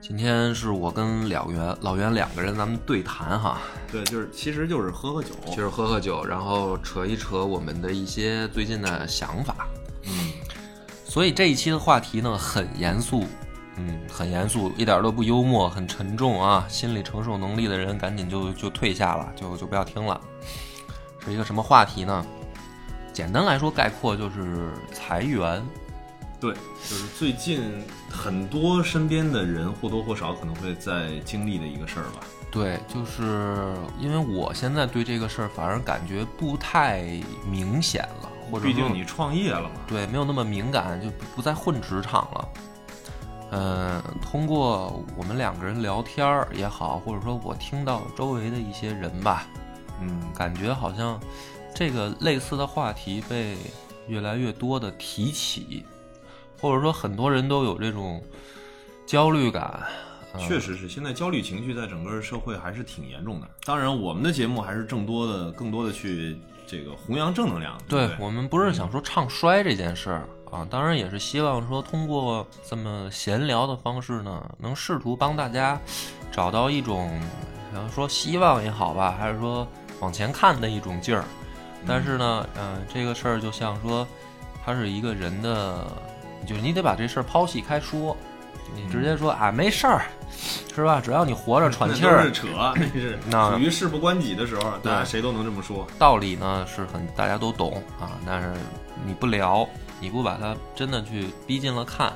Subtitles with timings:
[0.00, 3.58] 今天是我跟老袁、老袁两个人咱们对谈哈，
[3.90, 9.66] 对，就是其实就是喝喝酒，就是喝喝酒，然后扯一扯我们的一些最近的想法。
[10.04, 10.32] 嗯，
[11.06, 13.24] 所以这一期的话题呢很严肃，
[13.76, 16.66] 嗯，很严肃，一点都不幽默，很沉重啊。
[16.68, 20.20] 心理承受能力的人赶紧就就退下了，就就不要听了。
[21.24, 22.26] 是一个什么话题呢？
[23.10, 25.64] 简单来说，概括就是裁员。
[26.44, 32.20] 对，就是最近很多身边的人或多或少可能会在经历的一个事儿吧。
[32.50, 37.02] 对，就是因为我现在对这个事儿反而感觉不太
[37.50, 39.70] 明显了，或者毕竟你创业了嘛。
[39.86, 42.48] 对没有那么敏感，就不不再混职场了。
[43.52, 49.46] 嗯，通过我们两个人聊天儿也好，或者说我听到周围的一些人吧，
[49.98, 51.18] 嗯，感觉好像
[51.74, 53.56] 这个类似的话题被
[54.08, 55.86] 越来越多的提起，
[56.64, 58.24] 或者说很多人都有这种
[59.04, 59.82] 焦虑感。
[60.32, 63.46] 呃确实是，现在焦虑情绪在整个社会还是挺严重的。
[63.66, 67.78] 当然，我们的节目还是更多的、更多的去这个弘扬正能量。
[67.86, 75.78] 对我们不是想说唱衰这件事儿啊，当然也是希望说通过这么闲聊的方式呢，能试图帮大家
[76.32, 77.10] 找到一种，
[77.74, 79.68] 然后说希望也好吧，还是说
[80.00, 81.24] 往前看的一种劲儿。
[81.86, 84.04] 但是呢，嗯、这个事儿就像说，
[84.64, 85.86] 它是一个人的，
[86.44, 88.16] 就是你得把这事儿抛弃开说，
[88.74, 90.04] 你直接说啊没事儿，
[90.74, 91.00] 是吧？
[91.00, 95.86] 只要你活着喘气儿那 是，扯，那是那属于事不关己的时候，大家对谁都能这么说。
[95.98, 98.52] 道理呢是很大家都懂啊，但是
[99.04, 99.68] 你不聊，
[100.00, 102.12] 你不把它真的去逼近了看，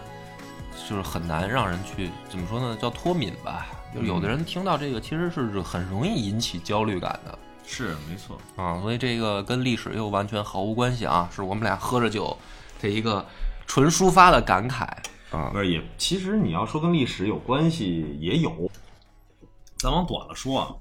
[0.89, 2.77] 就是很难让人去怎么说呢？
[2.81, 3.67] 叫脱敏吧。
[3.95, 12.37] 就有的人听到这个，其实是很容易引起焦虑感的是没错，啊，所以这个跟历史又完全毫无关系啊，是我们俩喝着酒
[12.81, 13.25] 这一个
[13.69, 14.85] 纯抒发的感慨
[15.31, 15.59] 啊不。
[15.61, 18.69] 是也，其实你要说跟历史有关系也有。
[19.77, 20.75] 咱往短了说啊，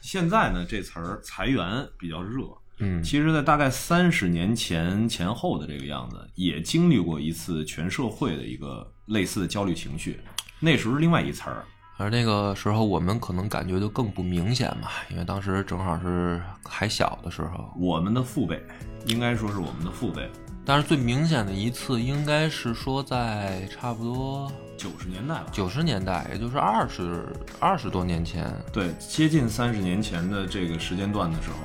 [0.00, 2.44] 现在呢这词儿裁员比较热，
[2.78, 10.20] 嗯其实，在大概三十年前前后的这个样子，也经历过一次全社会的一个类似的焦虑情绪。
[10.60, 11.64] 那时候是另外一词儿，
[11.96, 18.62] 而那个时候我们可能感觉就更不明显嘛，因为当时正好是还小的时候，我们的父辈，
[19.06, 20.30] 应该说是我们的父辈，
[20.64, 27.26] 但是最明显的一次应该是说在差不多九十年代吧，九十年代，也就是二十
[27.58, 31.56] 二十多年前，对，接近三十年前的这个时间段的时候，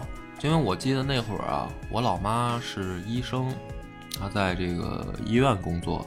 [0.42, 3.54] 因为我记得那会儿啊，我老妈是医生，
[4.20, 6.06] 她在这个医院工作，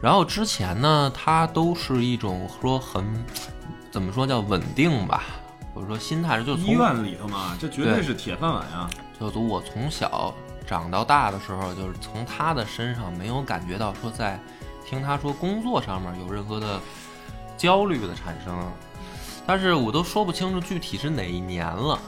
[0.00, 3.04] 然后之前呢，她都是一种说很
[3.90, 5.24] 怎么说叫稳定吧，
[5.74, 8.88] 或者说心态就从医院里头嘛，这绝对对是铁饭碗啊。
[9.20, 10.34] 就从我从小
[10.66, 14.38] 长到大的时候，就是从他的身上没有感觉到说在
[14.84, 16.80] 听他说工作上面有任何的
[17.56, 18.56] 焦虑的产生，
[19.46, 21.98] 但是我都说不清楚具体是哪一年了，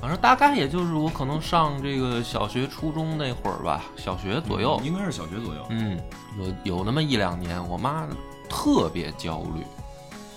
[0.00, 5.66] 反正大概也就是我可能上这个小学、初中那会儿吧，小学左右，应该是小学左右。
[5.70, 6.00] 嗯，
[6.38, 8.06] 有有那么一两年，我妈
[8.48, 9.64] 特别焦虑，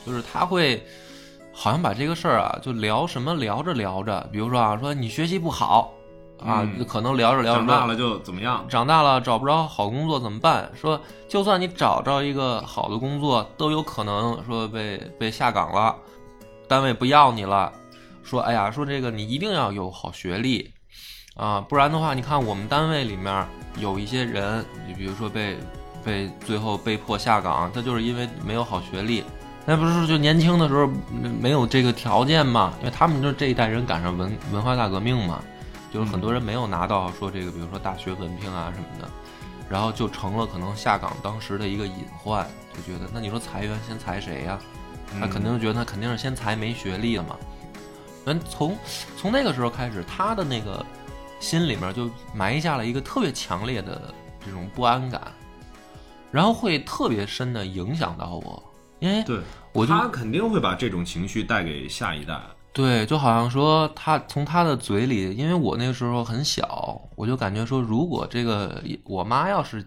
[0.05, 0.85] 就是她会
[1.53, 5.94] 好像把这个事儿啊，就聊什么聊着聊着，比如说啊，说你学习不好
[6.44, 8.66] 啊，嗯可能聊着聊着长大了就怎么样？
[8.70, 10.70] 长大了找不着好工作怎么办？
[10.75, 15.96] 说就算你找着一个好的工作，都有可能说被被下岗了，
[16.68, 17.72] 单位不要你了。
[18.24, 20.72] 说哎呀，说这个你一定要有好学历
[21.36, 23.48] 啊，不然的话，你看我们单位里面
[23.80, 25.58] 有一些人，你比如说被
[26.04, 29.24] 被最后被迫下岗，他就是因为没有好学历。
[29.66, 32.74] 那不是就年轻的时候没没有这个条件嘛？
[32.80, 35.42] 因为他们就这一代人赶上文文化大革命嘛，
[35.92, 39.10] 就是很多人没有拿到说这个，比如说大学文凭啊什么的，
[39.69, 44.60] 然后就成了可能下岗当时的一个隐患，就觉得那你说裁员先裁谁呀、
[45.19, 47.38] 他肯定觉得他肯定是先裁没学历的嘛。
[48.25, 48.78] 嗯，从
[49.18, 50.86] 从那个时候开始，他的那个
[51.39, 54.13] 心里面就埋下了一个特别强烈的
[54.45, 55.22] 这种不安感，
[56.31, 58.62] 然后会特别深的影响到我，
[59.00, 59.40] 因为对，
[59.72, 62.38] 我就他肯定会把这种情绪带给下一代。
[62.77, 69.83] 对，就好像说他从他的嘴里，因为我那个时候很小，我就感觉说，如果这个我妈要是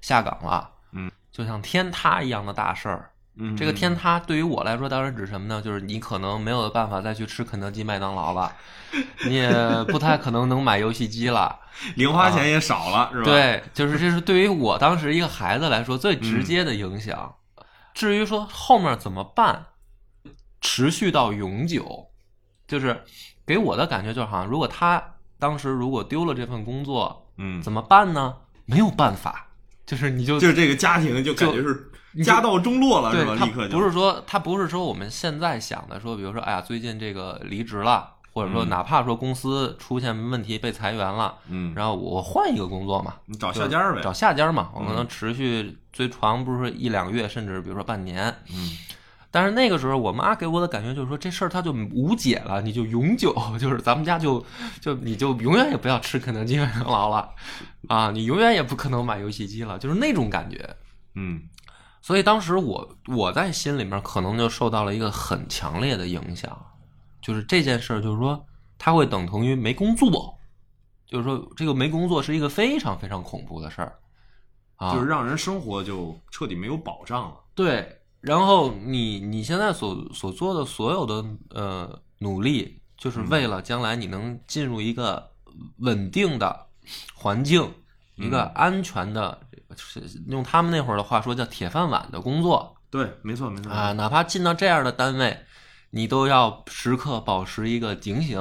[0.00, 5.60] 下岗了，嗯，就像天塌一样的大事儿，嗯，这个天塌对于我来说，当然指什么呢？
[5.60, 8.50] 就是你可能没有办法再去吃肯德基、麦当劳了，
[9.26, 9.50] 你也
[9.88, 11.60] 不太可能能买游戏机了。
[11.96, 17.34] 零花钱也少了，是吧？，对，就是这是对于我当时一个孩子来说最直接的影响。
[17.92, 19.66] 至于说后面怎么办，
[20.62, 22.09] 持续到永久，
[22.70, 23.02] 就是
[23.44, 25.02] 给我的感觉就是好像，如果他
[25.40, 28.36] 当时如果丢了这份工作，嗯，怎么办呢？
[28.64, 29.48] 没有办法，
[29.84, 31.90] 就是你就就是这个家庭就感觉是
[32.22, 33.34] 家道中落了，是吧？
[33.34, 48.32] 立刻就不是说他不是说我们现在想的说，比如说哎呀，最近这个离职了，或者说嗯哪怕说公司出现问题被裁员了，嗯，然后我换一个工作嘛，你找下家呗，找下家嘛，我可能嗯持续最长不是一两个月，甚至比如说半年。
[48.52, 48.70] 嗯，
[49.32, 54.44] 但是那个时候，我妈给我的感觉就是说，这事儿它就无解了，你就永久， 就是咱们家就
[54.80, 57.30] 就你就永远也不要吃肯德基、麦当劳了，
[57.88, 60.76] 啊，你永远也不可能买游戏机了，就是那种感觉。
[61.14, 61.42] 嗯
[62.02, 66.58] 所以当时我我在心里面可能就受到了一个很强烈的影响，
[67.20, 68.44] 就是这件事儿，就是说
[68.78, 70.34] 它会等同于没工作，
[71.06, 73.98] 就是说这个没工作是一个非常非常恐怖的事儿
[74.76, 77.36] 啊，就是让人生活就彻底没有保障了。
[77.54, 77.99] 对。
[78.20, 85.30] 然后你你现在所所做的所有的呃努力，就是为了将来你能进入一个
[85.78, 86.66] 稳定的
[87.14, 87.72] 环境，
[88.16, 89.40] 一个安全的，
[89.76, 92.76] 是用他们那会儿的话说叫铁饭碗的工作。
[92.90, 95.44] 对，没错没错啊，，哪怕进到这样的单位，
[95.90, 98.38] 你都要时刻保持一个警醒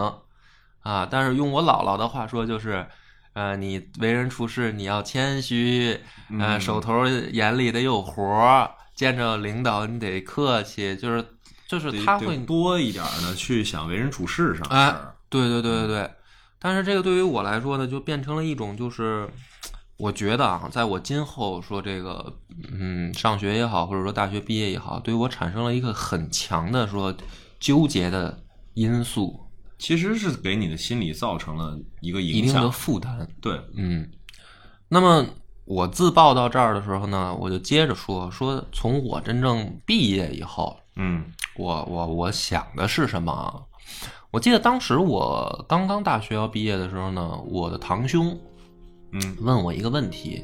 [0.81, 1.07] 啊。
[1.09, 2.85] 但是用我姥姥的话说，就是，
[3.33, 5.93] 呃，你为人处事你要谦虚，
[6.39, 11.25] 呃，嗯手头眼里得有活儿，见着领导你得客气，就是
[11.65, 14.93] 就是他会多一点的去想为人处事上的哎。
[15.29, 16.11] 对对对对对，
[16.59, 19.29] 但是这个对于我来说呢，就变成了一种就是，
[19.95, 22.35] 我觉得啊，在我今后说这个，
[22.69, 27.15] 嗯，上学也好，或者说大学毕业也好，对我产生了一个很强的说
[27.57, 28.43] 纠结的
[28.73, 29.39] 因素，
[29.77, 32.69] 其实是给你的心理造成了一个一定的。
[32.69, 33.25] 负担。
[33.39, 34.11] 对，嗯，
[34.89, 35.25] 那么
[35.69, 41.23] 我自曝到这儿的时候呢，我就接着说，说从我真正毕业以后，嗯
[41.55, 43.53] 我我我想的是什么啊？
[44.31, 48.35] 我记得当时我刚刚大学要毕业的时候呢，我的堂兄
[49.11, 50.43] 嗯问我一个问题，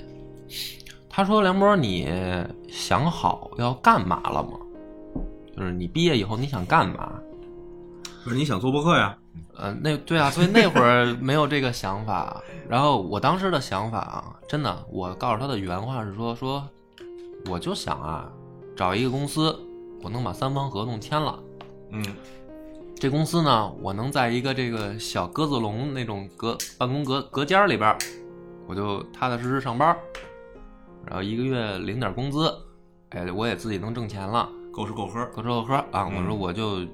[1.09, 2.07] 他说：“梁波，你
[2.69, 4.51] 想好要干嘛了吗？
[5.57, 7.13] 就是你毕业以后你想干嘛
[8.23, 9.17] 不是你想做播客呀？？”
[9.55, 12.41] 呃，那对啊，所以那会儿没有这个想法。
[12.67, 16.67] 然后我当时的想法啊，真的，我告诉他的原话是说：“说
[17.49, 18.29] 我就想啊，
[18.75, 19.57] 找一个公司，
[20.01, 21.39] 我能把三方合同签了。”
[21.91, 22.03] 嗯
[22.97, 27.95] 这公司呢，我能在一个这个小鸽子笼那种隔办公隔隔间里边，
[28.67, 29.95] 我就踏踏实实上班，
[31.05, 32.51] 然后一个月领点工资，
[33.09, 35.25] 哎，我也自己能挣钱了，够吃够喝。
[35.27, 36.09] 够吃够喝啊！
[36.09, 36.87] 嗯我说我就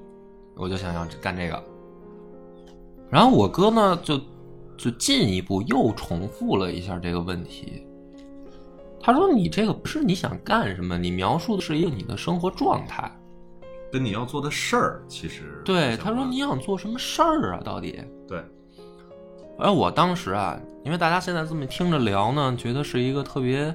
[0.56, 1.62] 我就想要干这个，
[3.12, 4.18] 然后我哥呢就
[4.78, 7.86] 就进一步又重复了一下这个问题，
[8.98, 13.14] 他说你这个不是你想干什么，你描述的是一个你的生活状态。
[13.92, 17.60] 跟你要做的事儿其实对，他说你想做什么事儿啊？
[17.62, 18.02] 到底？
[18.26, 18.42] 对，
[19.58, 23.74] 而我当时啊，因为大家现在这么听着聊呢，觉得是一个特别，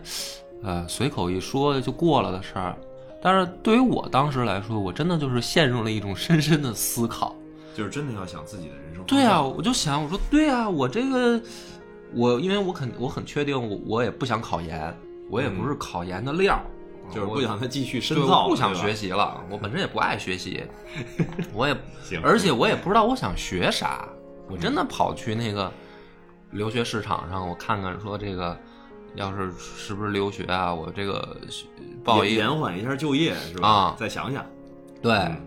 [0.63, 2.75] 呃，随口一说就过了的事儿。
[3.21, 7.35] 但是对于我当时来说，我真的就是陷入了一种深深的思考。
[7.77, 9.03] 就是真的要想自己的人生。
[9.05, 11.39] 对啊，，我就想，我说对啊，我这个，
[12.11, 14.91] 我因为我肯我很确定我，我也不想考研，
[15.29, 16.65] 我也不是考研的料儿，
[17.13, 20.63] 就是不想再继续深，造不想学习了，我本身也不爱学习，
[21.53, 22.19] 我也行。
[22.23, 24.09] 而且我也不知道我想学啥，
[24.49, 25.71] 我真的跑去那个
[26.49, 28.57] 留学市场上，我看看说这个
[29.13, 31.37] 要是是不是留学啊，我这个
[32.03, 33.67] 报一延缓一下就业是吧？
[33.69, 33.95] 啊。
[33.99, 34.43] 再想想，
[34.99, 35.46] 对，嗯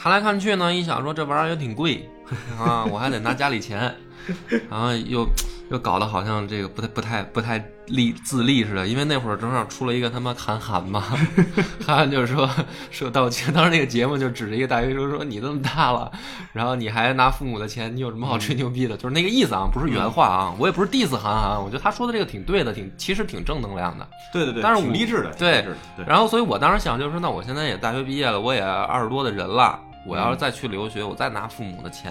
[0.00, 2.08] 看来看去呢，一想说这玩意儿也挺贵
[2.56, 3.94] 啊，我还得拿家里钱，
[4.70, 5.26] 然后又
[5.70, 11.00] 又搞得好像这个不太不太不太立自立似的，因为那会儿正好出了一个他妈韩寒嘛，
[11.84, 12.48] 韩寒就是说
[12.90, 16.12] 说到当时那个节目就指着一个大学生说你这么大了，
[16.52, 18.94] 然后你还拿父母的钱，你有什么好吹牛逼的？
[18.96, 24.06] 就是那个意思啊，不是原话啊，我也不是 diss 韩寒，我觉得他说的这个挺对的，挺其实挺正能量的。
[24.32, 32.10] 对对对，但是我挺励志的，对挺励志的对，然后，所以我当时想就是说，那我现在也大学毕业了，我也二十多的人了，我要是再去留学，我再拿父母的钱，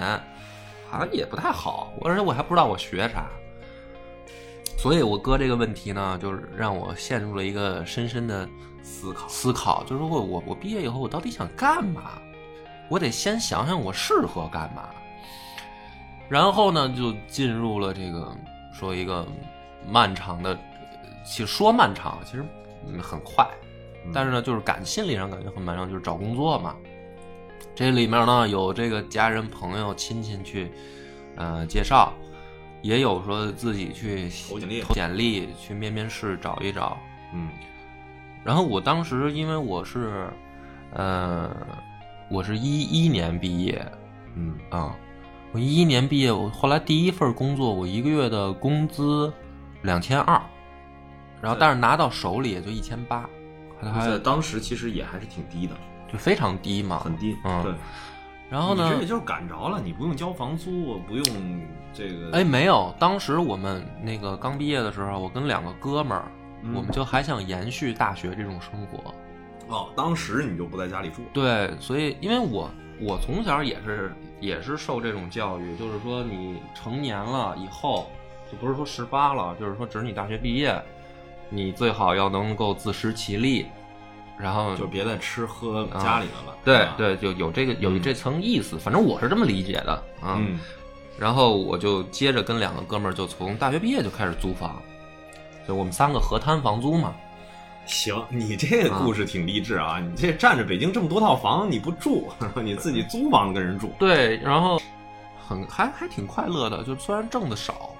[0.89, 3.25] 好像也不太好，而且我还不知道我学啥。
[4.77, 8.47] 所以我哥这个问题呢，就是让我陷入了一个深深的
[8.83, 12.21] 思考，思考，就是说我我我毕业以后我到底想干嘛？
[12.87, 14.89] 我得先想想我适合干嘛，
[16.29, 18.31] 然后呢就进入了这个
[18.71, 19.27] 说一个
[19.89, 20.55] 漫长的，
[21.25, 22.45] 其实说漫长，其实
[22.85, 23.45] 嗯很快，
[24.13, 26.75] 但是呢，就是感心理上感觉很漫长，就是找工作嘛。
[27.77, 30.71] 这里面呢有这个家人、朋友、亲戚去，
[31.35, 32.11] 呃介绍，
[32.81, 36.97] 也有说自己去投简历投简历去面面试找一找。
[37.35, 37.49] 嗯。
[38.43, 40.27] 然后我当时因为我是，
[40.91, 41.55] 呃，
[42.31, 43.85] 我是一一年毕业
[44.33, 44.57] 嗯。
[44.71, 44.95] 啊，
[45.51, 49.31] 我一一年毕业，我后来第一份工作我一个月的工资
[49.83, 50.41] 两千二，
[51.39, 53.29] 然后但是拿到手里也就一千八，
[53.93, 55.75] 还在当时其实也还是挺低的，
[56.11, 57.37] 就非常低嘛，很低。
[57.43, 57.73] 嗯对。
[58.49, 61.61] 然后呢你这，也就是赶着了，你不用交房租，不用
[61.93, 62.31] 这个。
[62.31, 66.31] 哎，没有，当时我们那个刚毕业的时候，我跟两个哥们儿，
[66.63, 69.13] 嗯我们就还想延续大学这种生活。
[69.67, 71.23] 哦，当时你就不在家里住。
[71.33, 72.71] 对，所以因为我
[73.01, 78.07] 我从小也是也是受这种教育，就是说你成年了以后，
[78.49, 80.81] 就不是说十八了，就是说只是你大学毕业，
[81.49, 83.65] 你最好要能够自食其力，
[84.39, 86.51] 然后就别再吃喝家里的了。
[86.51, 90.37] 啊对，对，就有这个有这层意思，反正我是这么理解的啊。
[90.39, 90.59] 嗯
[91.19, 94.79] 然后我就接着跟两个哥们儿就从大学毕业就开始租房，
[95.67, 97.11] 就我们三个合摊房租嘛。
[97.87, 99.99] 行，你这个故事挺励志啊！
[99.99, 103.91] 你这占着北京这么多套房，你不住， 你自己租房子跟人住。
[103.97, 104.79] 对，然后
[105.47, 107.95] 很还还挺快乐的，就虽然挣的少。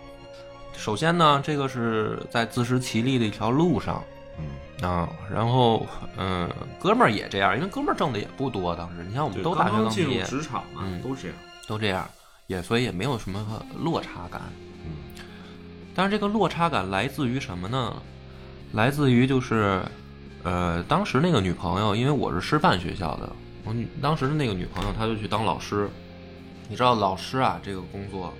[0.75, 4.16] 首先呢，这个是在自食其力的一条路上嗯，
[4.81, 5.85] 啊，然后
[6.17, 11.37] 嗯，哥们儿也这样，因为哥们儿挣的也不多，当时你像我们都大学刚毕业，职场嘛，嗯都这样。
[11.67, 12.07] 都这样，
[12.47, 14.41] 也所以也没有什么落差感。
[14.85, 14.91] 嗯
[15.95, 17.95] 但是这个落差感来自于什么呢？
[18.73, 19.81] 来自于就是，
[20.43, 23.27] 呃，当时那个女朋友，因为我是师范学校的，
[23.63, 25.89] 我女当时的那个女朋友，她就去当老师。
[26.69, 28.31] 你知道老师啊，这个工作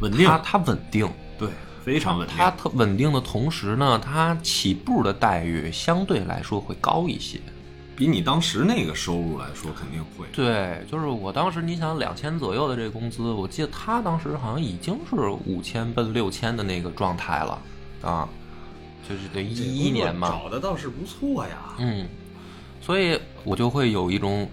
[0.00, 1.06] 稳定她她稳定，
[1.38, 1.50] 对，
[1.84, 2.36] 非常稳定。
[2.36, 7.38] 它特稳定的同时呢，它起步的待遇相对来说会高一些。
[7.96, 10.26] 比你当时那个收入来说，肯定会。
[10.32, 15.14] 对，就是我当时你想两千左右的这个工资，我记得他当时好像已经是
[15.46, 17.62] 五千奔六千的那个状态了
[18.02, 18.28] 啊，
[19.08, 21.74] 就是对一一年嘛，找的倒是不错呀。
[21.78, 22.08] 嗯，
[22.80, 24.48] 所以我就会有一种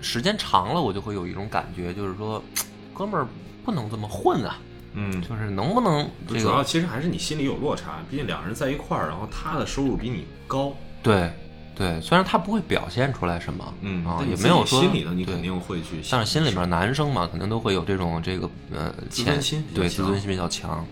[0.00, 2.40] 时间长了，我就会有一种感觉，就是说，
[2.94, 3.26] 哥们儿
[3.64, 4.56] 不能这么混啊，
[4.94, 11.32] 嗯，就是能不能这主要其实还是你心里有落差，毕竟两人在一块儿，然后他的收入比你高，对
[11.74, 20.86] 对，虽然他不会表现出来什么，嗯啊，也没有说心里的你肯定会去想，但是心里面男生嘛，肯定都会有这种这个呃自尊心对自尊心比较强。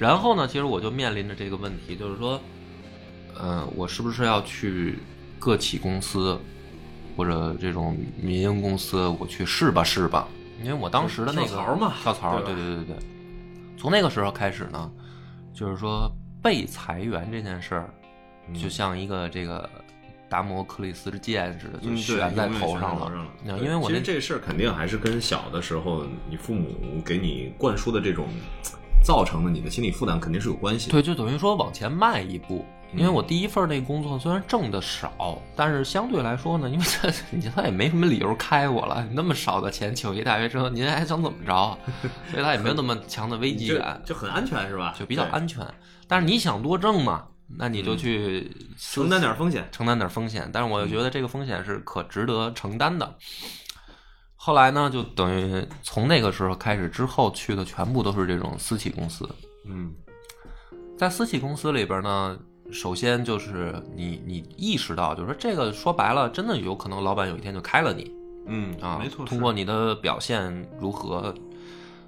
[0.00, 2.40] 然后呢，其实我就面临着这个问题，就是说，
[3.38, 4.98] 呃，我是不是要去
[5.38, 6.36] 个体公司
[7.16, 10.26] 或者这种民营公司，我去试吧试吧？
[10.60, 12.96] 因为我当时的那个跳槽嘛跳槽，对对对对对。
[13.82, 14.88] 从那个时候开始呢，
[15.52, 16.08] 就是说
[16.40, 17.90] 被裁员这件事儿，
[18.46, 19.68] 嗯就像一个这个
[20.28, 23.10] 达摩克里斯之剑似的，就悬在头上了
[23.44, 28.28] 因为我那其实这事儿肯定还是跟小的时候你父母给你灌输的这种
[29.04, 30.92] 造成的你的心理负担肯定是有关系的。
[30.92, 32.64] 对，就等于说往前迈一步。
[32.94, 41.78] 因为嗯我第一份那个工作虽然挣的少，但是相对来说呢，因为他 你他也没什么理由开我了，那么少的钱请一大学生，您还想怎么着？
[42.30, 44.94] 所以他也没有那么强的危机感，就很安全是吧？
[44.98, 45.66] 就比较安全。
[46.06, 47.26] 但是你想多挣嘛，
[47.58, 49.66] 那你就去承担点风险。
[49.72, 53.16] 承担点风险，但是我又觉得这个风险是可值得承担的。
[54.36, 59.28] 后来呢，就等于从那个时候开始之后去的全部都是这种私企公司。
[59.66, 59.94] 嗯
[60.98, 62.36] 在私企公司里边呢，
[62.72, 68.10] 首先就是你你意识到，就是说这个说白了，真的有可能老板有一天就开了你
[68.46, 69.24] 嗯啊，没错。
[69.24, 71.34] 通过你的表现如何，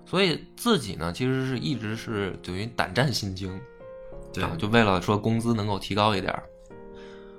[0.07, 3.61] 所以自己呢其实是一直是等于胆战心惊，
[4.33, 6.43] 对啊，就为了说工资能够提高一点儿。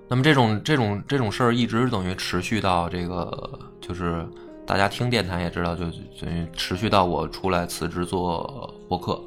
[0.07, 4.23] 那么这种这种这种事儿一直等于持续到这个，就是
[4.65, 5.83] 大家听电台也知道，就
[6.21, 9.19] 等于持续到我出来辞职做播客，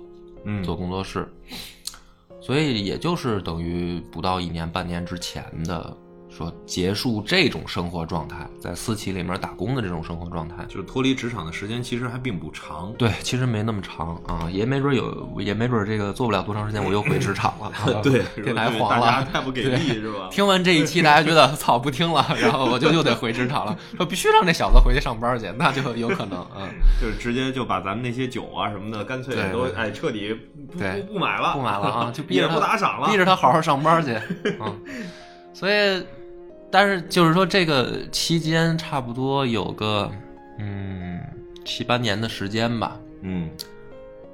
[0.45, 1.29] 嗯做工作室，
[2.49, 5.95] 所以也就是等于不到一年半年之前的
[6.31, 10.65] 说结束这种生活状态，在私企里面打工的这种生活状态。
[10.69, 12.93] 就是脱离职场的时间其实还并不长。
[12.99, 17.67] 对，其实没那么长啊，也没准有，也没准这个做不了多长时间，我又回职场了。
[17.75, 19.27] 啊对，电台是吧黄了。
[19.33, 20.29] 太不给力是吧？
[20.31, 26.69] 听完这一期，大家觉得 操不听了，然后我就又得回职场了，说必须让这小子回去上班去，那就有可能，嗯，
[27.01, 30.33] 就是直接就把咱们那些酒啊什么的，干脆都哎彻底
[30.71, 34.15] 不对不不买了，不买了啊，就逼着不打赏了，逼着他好好上班去。
[34.61, 34.79] 嗯，
[35.55, 36.05] 所以，
[36.71, 40.11] 但是就是说，这个期间差不多有个
[40.59, 41.21] 嗯
[41.65, 43.49] 七八年的时间吧，嗯。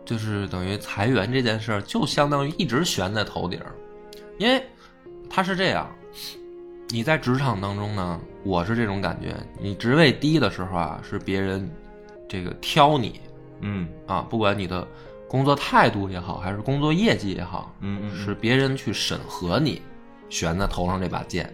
[0.05, 3.73] 就是等于裁员这件事儿，就相当于一直悬在头顶儿，
[4.37, 4.63] 因为
[5.31, 5.91] 他是这样，
[6.91, 11.67] 你在职场当中呢，我是这种感觉，你职位低的时候啊，是别人
[12.29, 13.19] 这个挑你
[13.61, 13.89] 嗯。
[14.07, 14.87] 啊，不管你的
[15.27, 19.81] 工作态度也好，还是工作业绩也好，嗯嗯，是别人去审核你，
[20.29, 21.51] 悬在头上这把剑。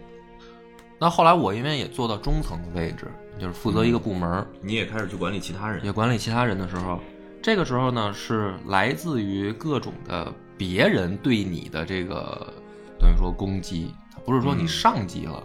[1.01, 7.01] 那后来我因为也做到中层的位置，就是负责一个部门儿，你也开始去管理其他人，也管理其他人的时候，
[7.41, 12.53] 这个时候呢是来自于各种的别人对你的这个
[12.99, 13.95] 等于说攻击，
[14.27, 14.69] 不是说你嗯。
[14.69, 15.43] 上级了、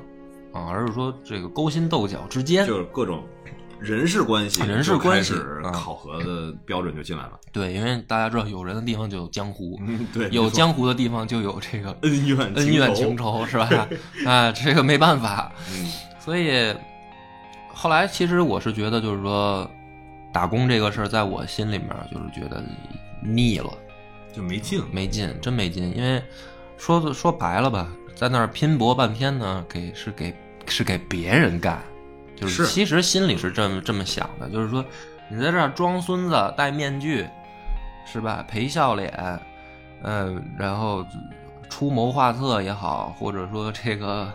[0.51, 3.23] 啊，而是说这个勾心斗角之间，就是各种
[3.85, 5.33] 人事关系，人事关系
[5.71, 7.39] 考核的标准就进来了。
[7.51, 13.45] 对，因为大家知道有人的地方就有江湖，嗯，对，有江湖的地方就有这个恩怨恩怨情仇。
[13.45, 13.69] 是吧？
[14.25, 16.73] 啊，这个没办法，嗯所以
[17.71, 19.69] 后来其实我是觉得，就是说
[20.33, 22.63] 打工这个事儿，在我心里面就是觉得
[23.21, 23.71] 腻了。
[24.33, 24.83] 就没劲。
[24.91, 25.95] 没劲，真没劲。
[25.95, 26.21] 因为
[26.77, 30.33] 说说白了吧，在那儿拼搏半天呢，给是给
[30.65, 31.79] 是给别人干，
[32.35, 34.83] 就是是其实心里是这么这么想的，就是说
[35.29, 37.27] 你在这儿装孙子，戴面具，
[38.05, 38.45] 是吧？
[38.47, 39.39] 陪笑脸，
[40.01, 41.05] 呃，然后
[41.69, 44.31] 出谋划策也好，或者说这个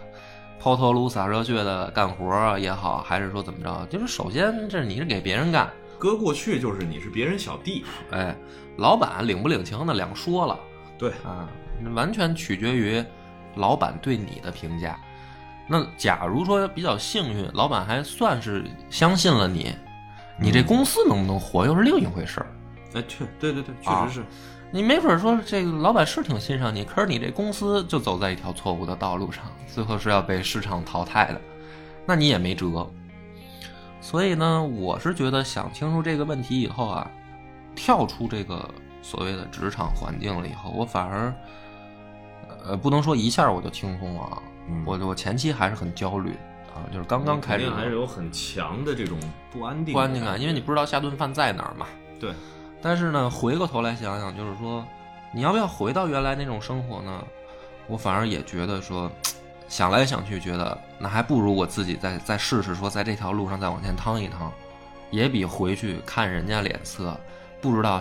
[0.59, 8.35] 抛头颅洒热血的干活儿也好，还是说怎么着，就是首先这你是给别人干，搁过去就是你是别人小弟，哎，
[8.77, 10.59] 老板领不领情的两说了。
[10.99, 11.49] 对，啊，
[11.95, 13.03] 完全取决于
[13.55, 14.99] 老板对你的评价。
[15.73, 19.73] 那假如说比较幸运，老板还算是相信了你，
[20.37, 22.47] 你这嗯公司能不能活又是另一回事儿。
[22.95, 24.27] 哎，确对对对，确啊实是。
[24.73, 31.41] 你没准说这个老板是挺欣赏你，可是你这公司就走在一条错误的道路上，最后是要被市场淘汰的，
[32.05, 32.85] 那你也没辙。
[34.01, 37.09] 所以呢，我是觉得想清楚这个问题以后啊，
[37.77, 38.69] 跳出这个
[39.03, 41.33] 所谓的职场环境了以后，我反而，
[42.65, 46.31] 呃，不能说一下我就轻松了啊，嗯我我前期还是很焦虑
[46.73, 49.19] 啊，就是刚刚开始肯定还是有很强的这种
[49.51, 51.87] 不安定不安定感，感，因为你不知道下顿饭在哪儿嘛。
[52.21, 52.33] 对，
[52.81, 54.85] 但是呢，回过头来想想，就是说，
[55.35, 57.25] 你要不要回到原来那种生活呢？
[57.87, 59.11] 我反而也觉得说，
[59.69, 64.53] 想来想去，觉得那还不如我自己再再试试，说在这条路上再往前趟一趟，
[65.11, 67.19] 也比回去看人家脸色，
[67.61, 68.01] 不知道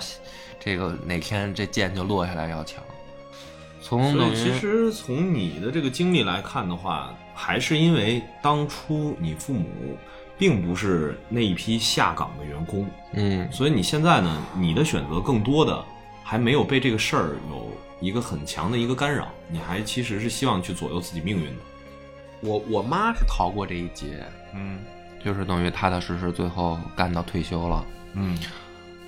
[0.59, 2.83] 这个哪天这剑就落下来要强。
[3.81, 9.65] 从所以其实从你的这个经历来看的话，还是因为当初你父母
[10.37, 15.83] 并不是那一批下岗的员工，嗯所以你现在呢，你的选择更多的
[16.23, 21.61] 还没有被这个事儿有一个很强的一个干扰，你还其实是希望去左右自己命运的。
[22.41, 24.79] 我我妈是逃过这一劫，嗯
[25.23, 27.85] 就是等于踏踏实实最后干到退休了。
[28.13, 28.37] 嗯，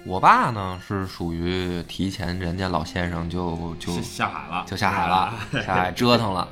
[0.03, 5.33] 我爸呢是属于提前人家老先生就就下海了，就下海了，
[5.63, 6.47] 下海折腾了，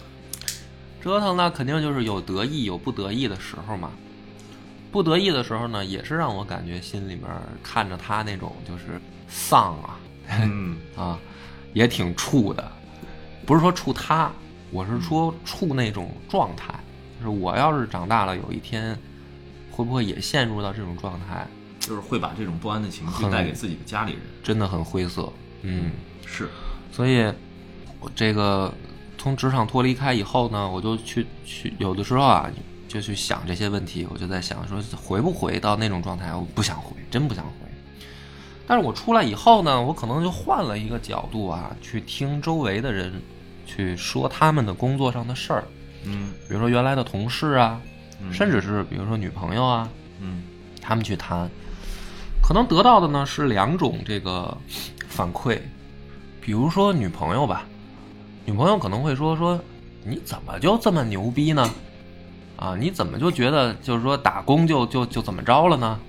[1.02, 3.92] 折腾那肯定就是有得意有不得意的时候嘛。
[4.92, 7.26] 不得意的时候呢，也是让我感觉心里面
[7.64, 10.00] 看着他那种就是丧啊
[10.42, 11.18] 嗯 啊，
[11.74, 12.72] 也挺怵的。
[13.46, 14.32] 不是说怵他，
[14.72, 16.74] 我是说怵那种状态。
[17.20, 18.98] 就是我要是长大了，有一天
[19.72, 21.46] 会不会也陷入到这种状态？
[21.80, 24.22] 就是会把这种不安的情绪带给自己的家里人。
[24.44, 25.32] 真的很灰色。
[25.62, 25.92] 嗯，
[26.26, 26.50] 是，
[26.92, 27.24] 所以，
[28.00, 28.74] 我这个
[29.18, 32.50] 从职场脱离开以后呢，我就去去有的时候啊，
[32.88, 34.08] 就去想这些问题。
[34.10, 36.34] 我就在想说，回不回到那种状态？
[36.34, 37.52] 我不想回，真不想回。
[38.68, 43.12] 但是我出来以后呢，我可能就换了一个角度啊，去听周围的人
[43.66, 45.64] 去说他们的工作上的事儿，
[46.06, 47.82] 嗯比如说原来的同事啊，
[48.22, 49.90] 嗯甚至是比如说女朋友啊，
[50.22, 50.44] 嗯
[50.80, 51.50] 他们去谈，
[52.50, 54.58] 可能得到的呢是两种这个
[55.08, 55.60] 反馈，
[56.42, 57.64] 比如说女朋友吧，
[58.44, 59.60] 女朋友可能会说说
[60.04, 61.70] 你怎么就这么牛逼呢？
[62.56, 66.00] 啊，你怎么就觉得就是说打工就就就怎么着了呢？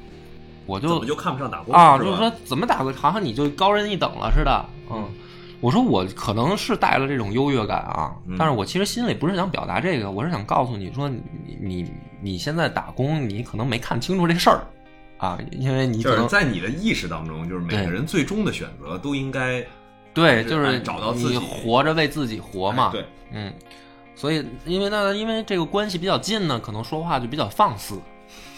[0.64, 5.06] 我就怎么就看不上打工啊，就是说怎么打工好像你就高人一等了似的，嗯。
[5.60, 11.20] 我说我可能是带了这种优越感啊，嗯但是我其实心里不是想表达这个，我是想告诉你说你
[11.60, 14.64] 你你现在打工，你可能没看清楚这事儿
[15.20, 19.62] 啊，因为你可能就是在你的意识当中，就是每个人最终的选择都应该
[20.14, 23.52] 对，就是哎找到自己活着为自己活嘛，哎对，嗯，
[24.14, 28.00] 所以因为那，因为这个关系比较近呢，可能说话就比较放肆，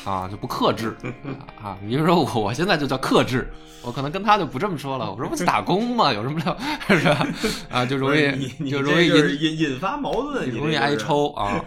[0.04, 0.96] 啊，就不克制
[1.62, 1.76] 啊。
[1.86, 5.10] 比如说我，我现在就叫克制，我可能跟他就不这么说了。
[5.10, 6.56] 我说不是打工嘛，有什么了
[6.88, 7.26] 是吧？
[7.70, 10.96] 啊，就容易就容易引引引发矛盾，容易挨。
[10.96, 11.64] 抽 啊。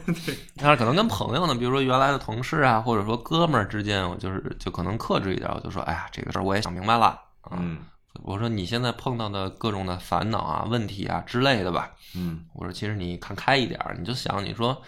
[0.57, 7.07] 但是可能跟朋友呢，比如说原来的同事啊，或者说哥们儿之间，我就是就可能克制一点，我就说，哎呀，这个事儿我也想明白了
[7.41, 7.57] 啊。
[7.59, 7.77] 嗯
[8.23, 14.81] 我说你现在碰到的各种的烦恼啊、问题啊之类的吧，嗯我说其实你看开一点儿，你就想你说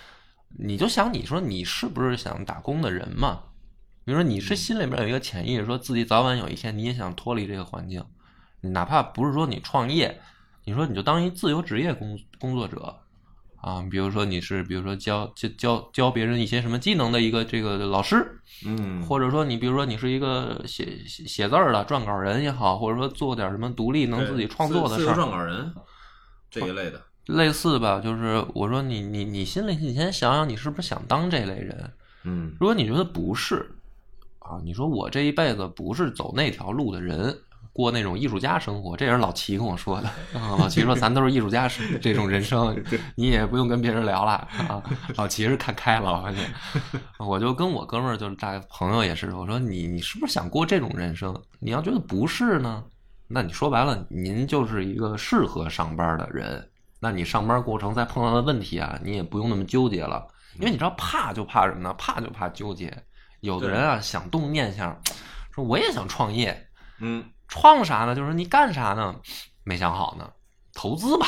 [0.57, 3.43] 你就想，你说你是不是想打工的人嘛？
[4.05, 8.03] 比如说你是心里边有一个潜意识，说自己早晚有一天你也想脱离这个环境，
[8.62, 10.21] 你哪怕不是说你创业，
[10.63, 12.95] 你说你就当一自由职业工工作者
[13.57, 25.73] 啊，比如说你是比如说教教教教别人一些什么技能的一个这个老师，嗯，或者说你比如说你是一个写写写字儿的撰稿人也好，或者说做点什么独立能自己创作的事儿，撰稿人
[26.49, 31.92] 这一类的，类似吧，就是我说你你你心里你先想想，你是不是想当这类人？
[32.24, 33.70] 嗯如果你觉得不是
[34.40, 37.38] 啊，你说我这一辈子不是走那条路的人，
[37.74, 40.08] 过那种艺术家生活，这也是老齐跟我说的
[40.40, 40.56] 啊。
[40.58, 42.76] 老齐说咱都是艺术家生这种人生，
[43.16, 44.82] 你也不用跟别人聊了啊。
[45.16, 46.50] 老齐是看开了，我发现，
[47.20, 51.40] 我就跟我哥们儿就是大概朋友也是，我说你你是不是想过这种人生？
[51.60, 52.84] 你要觉得不是呢，
[53.28, 56.68] 那你说白了，您就是一个适合上班的人。
[56.99, 61.93] 那你上班过程再碰到的问题啊，你也不用那么纠结了，因为你知道怕就怕什么呢？
[61.97, 62.91] 怕就怕纠结。
[63.41, 64.99] 有的人啊想动念想，
[65.53, 66.67] 说我也想创业，
[66.99, 68.15] 嗯创啥呢？
[68.15, 69.15] 就是你干啥呢？
[69.63, 70.27] 没想好呢，
[70.73, 71.27] 投资吧，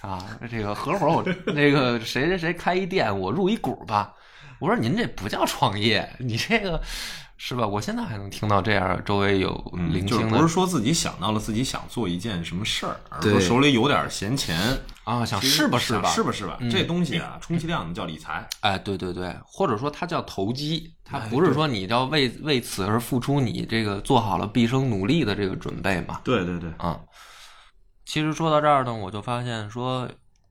[0.00, 4.14] 啊，这个合伙我 那个谁谁谁开一店，我入一股吧。
[4.58, 6.80] 我说您这不叫创业，你这个
[7.42, 7.66] 是吧？
[7.66, 16.10] 我现在还能听到这样，周围有嗯，零星的、就是不是说自己想到了自己想做一件什么事儿，而是说手里有点闲钱，啊，想试吧试吧？
[16.10, 16.58] 试吧试吧？
[16.60, 18.46] 嗯这东西啊，充其量叫理财。
[18.60, 26.20] 哎，对对对，或者说它叫投机，它哎不是说你要为为此而付出你这个做好了毕生努力的这个准备嘛。
[26.22, 27.00] 对对对，啊，
[28.04, 30.06] 其实说到这儿呢，我就发现说，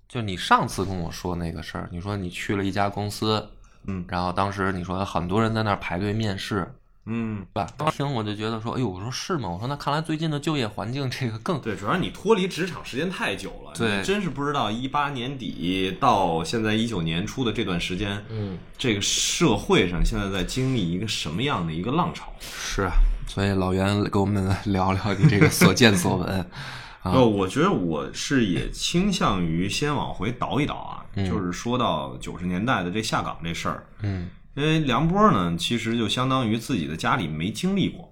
[0.07, 3.47] 就你上次跟我说那个事儿，你说你去了一家公司，
[3.85, 6.71] 嗯然后当时你说很多人在那儿排队面试，
[7.05, 7.67] 嗯，对吧？
[7.75, 9.49] 当时听我就觉得说，哎呦，我说是吗？
[9.49, 22.31] 我说那看来最近的就业环境这个更对，主要你脱离职场时间太久了，对你真是不知道一八年底到现在一九年初的这段时间，嗯这个社会上现在在经历一个什么样的一个浪潮？
[22.41, 22.91] 是啊，
[23.27, 26.45] 所以老袁给我们聊聊你这个所见所闻
[27.01, 27.11] 啊。
[27.11, 31.29] 呃，我觉得我是也倾向于先往回倒一倒啊，嗯。
[31.29, 38.11] 就是说到九十年代的这下岗这事儿，嗯，因为梁波呢，其实就相当于自己的家里没经历过。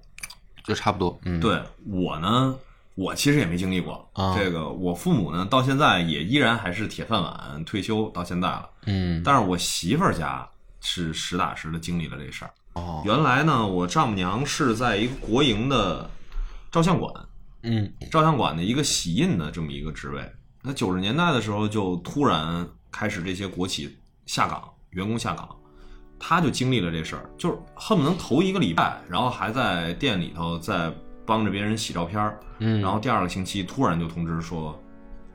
[0.64, 2.54] 就差不多，嗯，对我呢，
[2.96, 4.06] 我其实也没经历过。
[4.12, 4.36] 啊。
[4.38, 8.70] 这个我父母呢，到现在也依然还是铁饭碗，退休到现在了。
[8.86, 10.46] 嗯，但是我媳妇儿家
[10.82, 12.52] 是实打实的经历了这事儿。
[12.74, 16.10] 哦，原来呢，我丈母娘是在一个国营的
[16.70, 17.14] 照相馆，
[17.68, 17.92] 嗯。
[18.10, 20.28] 照相馆的一个洗印的这么一个职位。
[20.64, 25.48] 那九十年代的时候，就突然开始这些国企下岗，员工下岗，
[26.20, 30.92] 他就经历了这事儿，就是恨不能头一个礼拜，然后还在店里头在
[31.26, 34.78] 帮着别人洗照片儿，嗯，然后第二个星期突然就通知说，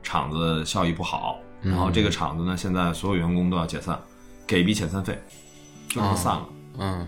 [0.03, 1.71] 厂子效益不好，嗯。
[1.71, 3.99] 然后这个厂子呢现在所有员工都要解散，
[4.45, 5.19] 给一笔遣散费，
[5.87, 6.49] 就这么散了。
[6.79, 7.07] 嗯。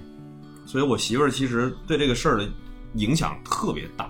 [0.65, 2.49] 所以我媳妇儿其实对这个事儿的
[2.95, 4.09] 影响特别大，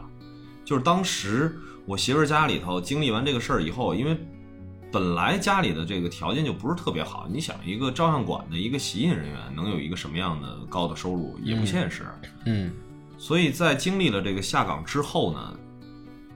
[0.65, 4.17] 就是当时我媳妇儿家里头经历完这个事儿以后，因为
[4.91, 12.05] 本来家里的这个条件就不是特别好，你想一个照相馆的一个洗印人员能有一个什么样的高的收入也不现实，
[12.45, 12.71] 嗯。
[13.17, 15.57] 所以在经历了这个下岗之后呢，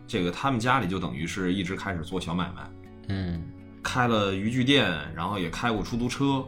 [0.07, 2.71] 这个他们家里就等于是一直开始做小买卖，
[3.09, 3.43] 嗯。
[3.81, 6.47] 开了渔具店，然后也开过出租车，哦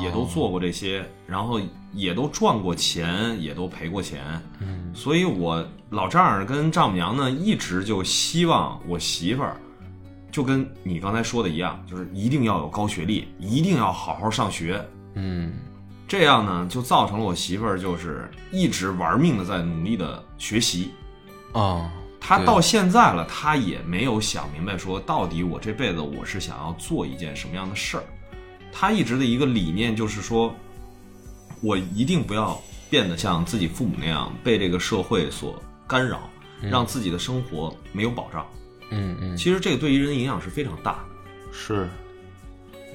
[0.00, 1.60] 也都做过这些，然后
[1.92, 4.22] 也都赚过钱，也都赔过钱。
[4.60, 9.56] 嗯所以我老丈人跟丈母娘呢，一直就希望我媳妇儿，
[10.30, 14.82] 就跟你刚才说的一样，就是一定要有高学历，一定要好好上学。
[15.14, 15.52] 嗯
[16.06, 20.90] 这样呢，就造成了我媳妇儿就是一直玩命的在努力的学习。
[21.52, 28.04] 哦，对她到现在了，她也没有想明白说，到底我这辈子我是想要做一件什么样的事儿。
[28.72, 30.52] 她一直的一个理念就是说，
[31.60, 36.28] 我一定不要变得像自己父母那样被这个社会所干扰，
[36.62, 38.46] 让自己的生活没有保障。
[38.90, 41.04] 嗯嗯其实这个对于人影响是非常大的。
[41.52, 41.88] 是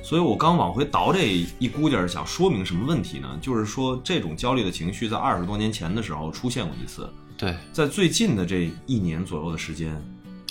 [0.03, 3.37] 所以我刚往回倒这一估计儿，想说明什么问题呢？
[3.41, 10.01] 就是说，这种焦虑的情绪在二十多年前的时候出现过一次，对，在最近的这一年左右的时间，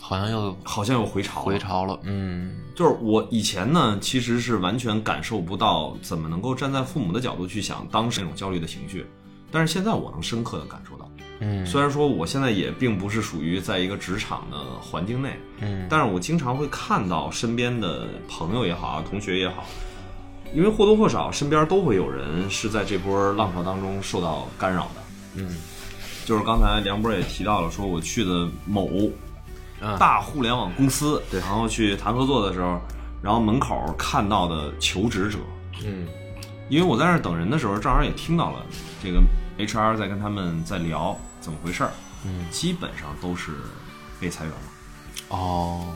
[0.01, 1.47] 好像又好像又回潮了。
[1.47, 9.07] 回潮了，嗯就是我以前呢，其实是完全感受不到怎么能够站在父母的角度去想当时那种焦虑的情绪，
[9.51, 11.11] 但是现在我能深刻的感受到。
[11.39, 19.67] 嗯虽然说我现在也并不是属于在一个职场的环境内，嗯但是我经常会看到身边的朋友也好啊，同学也好，
[20.55, 25.03] 因为或多或少身边都会有人是在这波浪潮当中受到干扰的。
[25.35, 25.57] 嗯
[26.25, 29.13] 就是刚才梁波也提到了，说我去的某嗯
[29.99, 32.81] 大互联网公司，对，然后去谈合作的时候，
[33.23, 35.39] 然后门口看到的求职者，
[35.85, 36.07] 嗯。
[36.69, 38.61] 因为我在那儿等人的时候，正好也听到了
[39.01, 39.23] 这个
[39.57, 41.91] HR 在跟他们在聊怎么回事儿，
[42.25, 43.53] 嗯，基本上都是
[44.19, 44.59] 被裁员了，
[45.29, 45.95] 哦，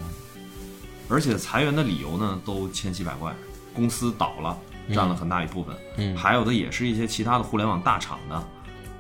[1.09, 3.35] 而且裁员的理由呢都千奇百怪，
[3.75, 4.57] 公司倒了
[4.95, 6.17] 占了很大一部分，嗯。
[6.17, 8.41] 还有的也是一些其他的互联网大厂的，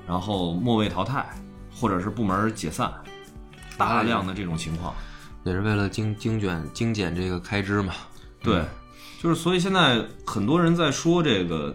[0.09, 1.25] 然后末位淘汰，
[1.81, 2.93] 或者是部门解散，
[3.81, 4.95] 大量的这种情况。
[5.45, 7.95] 也是为了精精简精简这个开支嘛。
[8.43, 8.63] 对，
[9.21, 11.75] 就是所以现在很多人在说这个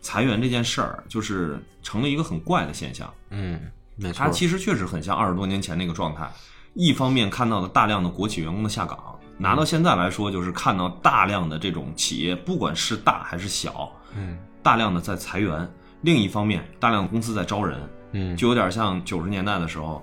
[0.00, 3.12] 裁员这件事儿，就是成了一个很怪的现象。
[3.30, 3.60] 嗯，
[3.96, 4.30] 没错它。
[4.30, 6.30] 其实确实很像二十多年前那个状态。
[6.74, 8.98] 一方面看到了大量的国企员工的下岗，
[9.36, 15.66] 拿到现在来说，就是看到大量的这种企业，不管是大还是小，嗯大量的在裁员；
[16.00, 17.78] 另一方面，大量的公司在招人，
[18.12, 20.02] 嗯，就有点像九十年代的时候，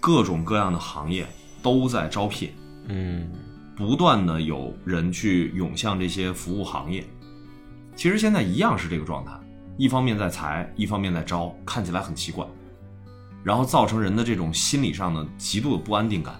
[0.00, 1.26] 各种各样的行业
[1.62, 2.52] 都在招聘，
[2.88, 3.30] 嗯
[3.76, 7.04] 不断的有人去涌向这些服务行业。
[7.94, 9.32] 其实现在一样是这个状态，
[9.76, 12.46] 一方面在裁，一方面在招，看起来很奇怪，
[13.42, 16.34] 然后造成人的这种心理上的极度的不安定感。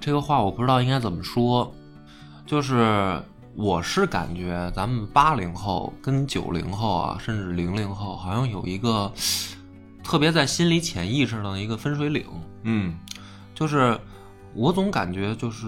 [0.00, 1.72] 这个话我不知道应该怎么说，
[2.44, 3.20] 就是
[3.54, 9.12] 我是感觉咱们八零后跟九零后啊，甚至零零后，好像有一个
[10.04, 12.24] 特别在心理潜意识上的一个分水岭，
[12.62, 12.94] 嗯。
[13.54, 13.98] 就是
[14.52, 15.66] 我总感觉就是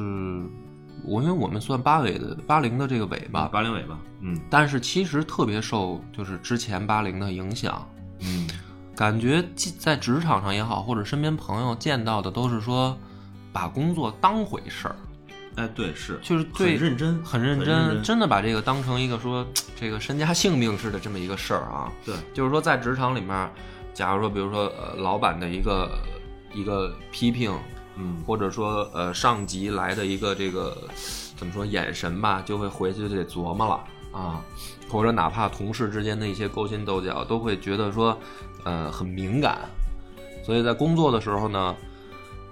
[1.05, 4.38] 我，因为我们算八尾的八零的这个尾巴，八零尾巴，嗯。
[4.51, 7.88] 但是其实特别受就是之前八零的影响，
[8.20, 8.46] 嗯。
[8.94, 12.96] 感觉既在职场上也好，或者身边朋友见到的都是说
[13.53, 14.96] 把工作当回事儿，
[15.57, 19.46] 哎，对，是就是对很认真，很认真，认真的把这个当成一个说
[19.79, 21.92] 这个身家性命似的这么一个事儿啊。
[22.07, 23.51] 对，就是说在职场里面，
[23.97, 25.91] 假如说比如说呃老板的一个
[26.53, 27.51] 一个批评，
[27.97, 28.23] 嗯。
[28.27, 30.77] 或者说呃上级来的一个这个
[31.35, 33.81] 怎么说眼神吧，就会回去就得琢磨了。
[34.13, 34.45] 啊，
[34.89, 38.19] 或者哪怕同事之间的一些勾心斗角，都会觉得说
[38.65, 39.59] 呃很敏感，
[40.45, 41.77] 所以在工作的时候呢，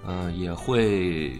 [0.06, 1.34] 呃也会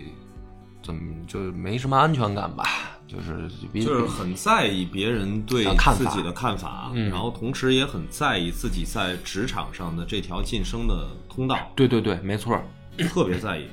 [0.83, 2.64] 怎么就没什么安全感吧，
[3.07, 5.64] 就是就是很在意别人对
[5.95, 12.61] 自己的看法，嗯然后同时也很在意自己在职场上的这条晋升的通道，对对对，没错。
[13.09, 13.67] 特别在意。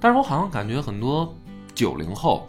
[0.00, 1.34] 但是我好像感觉很多
[1.74, 2.46] 九零后，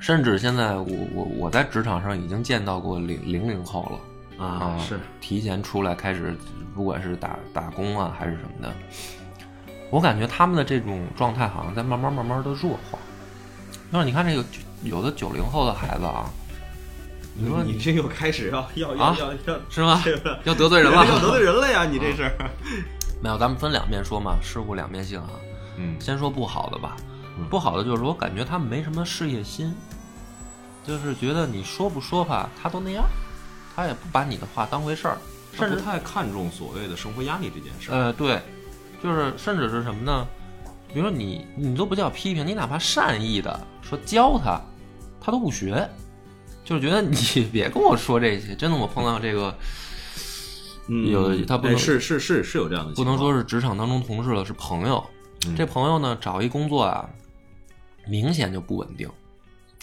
[0.00, 3.82] 甚至现在我我我在职场上已经见到过零零零后
[4.38, 6.36] 了啊是提前出来开始，
[6.74, 8.72] 不管是打打工啊还是什么的，
[9.90, 12.98] 我感觉他们的这种状态好像在慢慢慢慢的弱化。
[13.90, 14.44] 就是你看这个
[14.82, 16.30] 有的九零后的孩子啊，
[17.34, 20.02] 你说你这又开始要要啊要要是吗？
[20.44, 21.04] 要得罪人了？
[21.06, 21.84] 要得罪人了呀！
[21.84, 22.30] 你这是，
[23.22, 25.30] 没有，咱们分两面说嘛，事物两面性啊。
[25.76, 26.96] 嗯先说不好的吧
[27.38, 29.72] 嗯，不好的就是我感觉他们没什么事业心，
[30.84, 33.04] 就是觉得你说不说吧，他都那样，
[33.76, 35.18] 他也不把你的话当回事儿，
[35.52, 37.94] 甚至太看重所谓的生活压力这件事儿。
[37.94, 38.40] 呃对，
[39.02, 40.26] 就是甚至是什么呢？
[40.92, 44.60] 比如说你你都不叫批评，你哪怕善意的说教他，
[45.20, 45.88] 他都不学，
[46.64, 47.16] 就是觉得你
[47.52, 48.54] 别跟我说这些。
[48.56, 49.54] 真的，我碰到这个
[50.88, 55.04] 嗯有他不能哎是是是是有这样的不能说是职场当中同事了，是朋友。
[55.46, 57.08] 嗯这朋友呢，找一工作啊，
[58.08, 59.08] 明显就不稳定，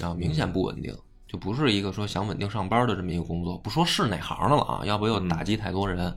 [0.01, 0.93] 啊，明显不稳定，
[1.27, 3.57] 就不是一个说想稳定上班的这么一个工作。
[3.59, 6.13] 不说是哪行的了啊，要不又打击太多人。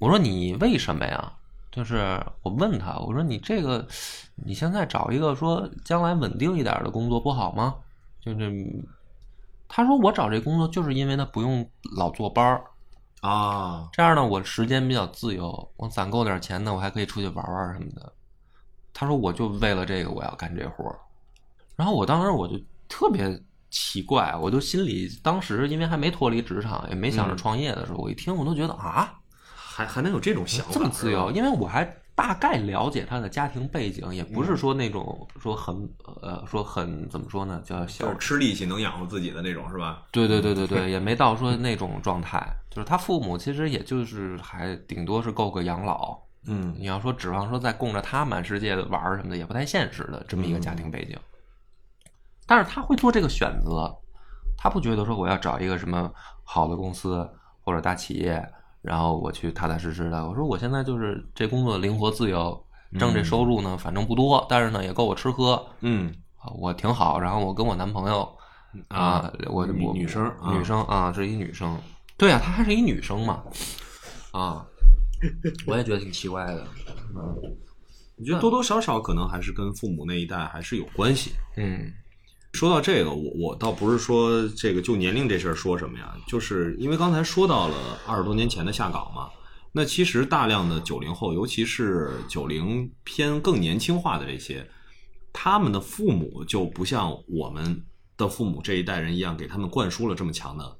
[0.00, 1.32] 我说你为什么呀？
[1.72, 3.84] 就是我问他，我说你这个，
[4.36, 7.74] 你现在找一个说将来稳定一点的工作不好吗？
[8.20, 8.84] 就是
[9.66, 12.64] 他说我找这工作就是因为他不用老坐班儿，
[13.22, 18.12] 啊，这样呢，我时间比较自由，我攒够点钱呢，我还可以出去玩玩什么的。
[18.92, 20.98] 他说我就为了这个我要干这活儿，
[21.74, 29.18] 然后我当时我就特别奇怪，我就心里当时因为还没脱离职场，也没想着嗯创业的时候，我一听我都觉得啊，
[29.72, 31.82] 还还能有这种想法，这么自由，因为我还
[32.14, 35.88] 大概了解他的家庭背景，也不是说那种说很
[36.20, 40.02] 呃说很怎么说呢，叫小就是吃力气能养活自己的那种，是吧？
[40.12, 42.38] 对对对对对， 也没到说那种状态，
[42.70, 46.20] 就是他父母其实也就是还顶多是够个养老。
[46.44, 51.16] 嗯你要说指望说再供着他满世界的玩什么的，也不太现实的这么一个家庭背景。
[52.46, 53.90] 但是他会做这个选择，
[54.58, 57.26] 他不觉得说我要找一个什么好的公司
[57.60, 58.44] 或者大企业，
[58.82, 60.28] 然后我去踏踏实实的。
[60.28, 62.62] 我说我现在就是这工作灵活自由，
[62.98, 67.18] 挣这收入呢，反正不多，但是呢也够我吃喝，嗯啊我挺好。
[67.18, 68.28] 然后我跟我男朋友
[68.88, 71.78] 啊，我我女女生啊女生啊，是一女生，
[72.18, 73.42] 对啊，她还是一女生嘛，
[74.32, 74.66] 啊，
[75.66, 76.66] 我也觉得挺奇怪的，
[77.14, 77.56] 嗯
[78.18, 81.32] 我觉得多多少少可能还是跟父母那一代还是有关系。
[81.56, 81.92] 嗯，
[82.52, 89.30] 说到这个，我我倒不是说这个就年龄这事儿说什么呀，就是因为刚才说到了二十多年前的下岗嘛，
[89.72, 94.68] 那其实大量的九零后，尤其是九零偏更年轻化的这些，
[95.32, 97.82] 他们的父母就不像我们
[98.16, 100.76] 的父母这一代人一样，给他们灌输了这么强的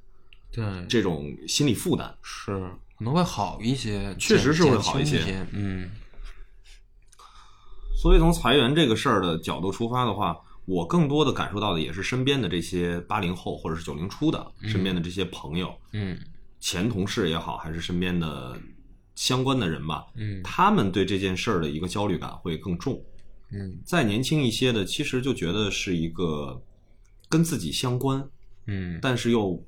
[0.51, 2.15] 对，这种心理负担。
[2.21, 2.51] 是
[2.97, 5.45] 可能会好一些，确实是会好一些。
[5.51, 5.89] 嗯
[7.99, 16.17] 所以从裁员这个事儿的角度出发的话，我更多的感受到的也是身边的这些八零后或者是九零初的身边的这些朋友、嗯。
[16.59, 18.57] 前同事也好，还是身边的
[19.15, 20.41] 相关的人吧，嗯。
[20.43, 23.01] 他们对这件事儿的一个焦虑感会更重。
[23.51, 23.77] 嗯。
[23.83, 26.61] 再年轻一些的，其实就觉得是一个
[27.27, 28.25] 跟自己相关，
[28.67, 28.97] 嗯。
[29.01, 29.61] 但是又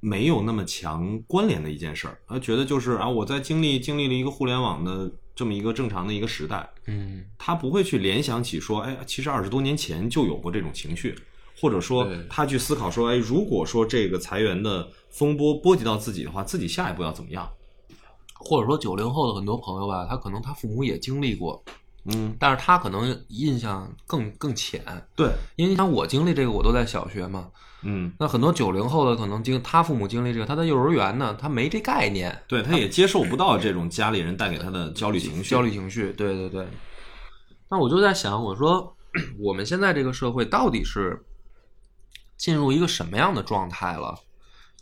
[0.00, 11.18] 没有那么强关联的一件事儿，而觉得就是啊，我在经历经历了一个互联网的这么一个正常的一个时代，嗯他不会去联想起说，哎，其实二十多年前就有过这种情绪，
[11.58, 17.48] 或者说他去思考说，哎，如果说这个裁员的风波波及到自己的话，自己下一步要怎么样？
[18.34, 21.62] 或者说九零后的很多朋友吧，他可能他父母也经历过，
[22.04, 24.82] 嗯，但是他可能印象更更浅，
[25.14, 27.50] 对，因为你想我经历这个，我都在小学嘛。
[27.82, 36.68] 嗯，那很多九零后的可能经他父母经历这个，他在幼儿园呢，他没这概念，对，他也接受不到这种家里人带给他的焦虑情绪，焦虑情绪，对对对。
[37.70, 38.96] 那我就在想，我说
[39.40, 41.24] 我们现在这个社会到底是
[42.36, 44.18] 进入一个什么样的状态了？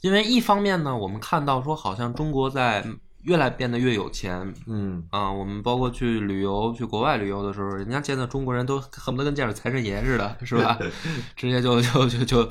[0.01, 2.85] 因为一方面呢，我们看到说好像中国在
[3.23, 10.79] 越来变得越有钱，嗯，啊，我们包括去旅游、去国外旅游的时候，人家见到中国人都恨不得跟见着财神爷似的，是吧？
[11.37, 12.49] 直接就就就就，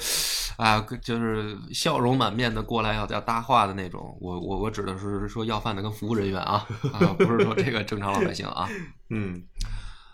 [0.58, 4.18] 啊，就是笑容满面的过来要要搭话的那种。
[4.20, 8.68] 我我我指的是说要饭的跟服务人员啊啊，不是说这个正常老百姓啊。
[9.10, 9.42] 嗯，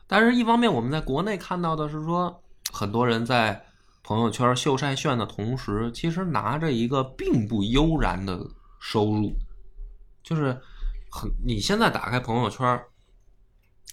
[0.07, 3.63] 但是，一方面我们在国内看到的是说，很多人在
[4.03, 8.39] 朋友圈秀晒炫的同时，其实拿着一个并不悠然的
[8.79, 9.33] 收入，
[10.23, 10.57] 就是
[11.11, 12.79] 很你现在打开朋友圈，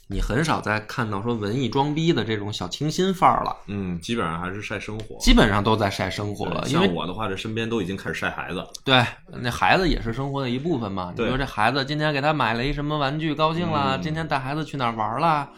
[0.08, 5.16] 你很少再看到说文艺装逼的这种小清新范儿了，嗯，基本上还是晒生活。
[5.18, 8.66] 基本上都在晒生活了，因为像我的话，这身边都已经开始晒孩子。
[8.84, 11.10] 对，那孩子也是生活的一部分嘛。
[11.10, 15.50] 你对说这孩子今天给他买了一什么玩具，高兴了；嗯今天带孩子去哪儿玩了，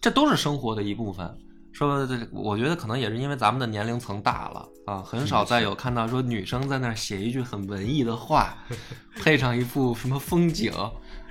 [0.00, 1.36] 这都是生活的一部分。
[1.76, 8.56] 说这，我觉得可能也是因为咱们的年龄层大了啊，很少再有看到说女生在那儿写一句很文艺的话，
[9.22, 10.72] 配上一幅什么风景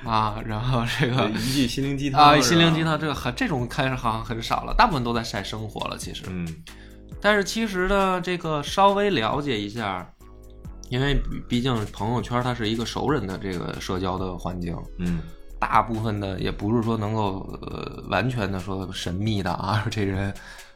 [0.03, 5.97] 啊，然后这个一句心灵鸡汤啊心灵鸡汤，这个很这种开始好像很少了，大部分都在晒生活了。
[5.97, 6.47] 其实，嗯
[7.19, 10.08] 但是其实呢，这个稍微了解一下，
[10.89, 15.21] 因为毕毕竟朋友圈它是一个熟人的这个社交的环境，嗯
[15.67, 20.32] 大部分的也不是说能够呃完全的说神秘的啊， 这人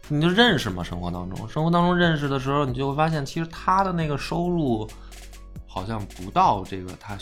[0.08, 4.90] 你就认识嘛，生活当中，生活当中认识的时候，你就会发现，其实他的那个收入
[5.68, 7.16] 好像不到这个他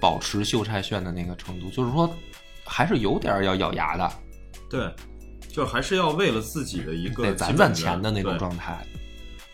[0.00, 2.08] 保持秀才炫的那个程度，就是说
[2.64, 4.10] 还是有点儿要咬牙的，
[4.70, 4.90] 对，
[5.46, 8.82] 就还是要为了自己的一个得攒攒钱的那种状态。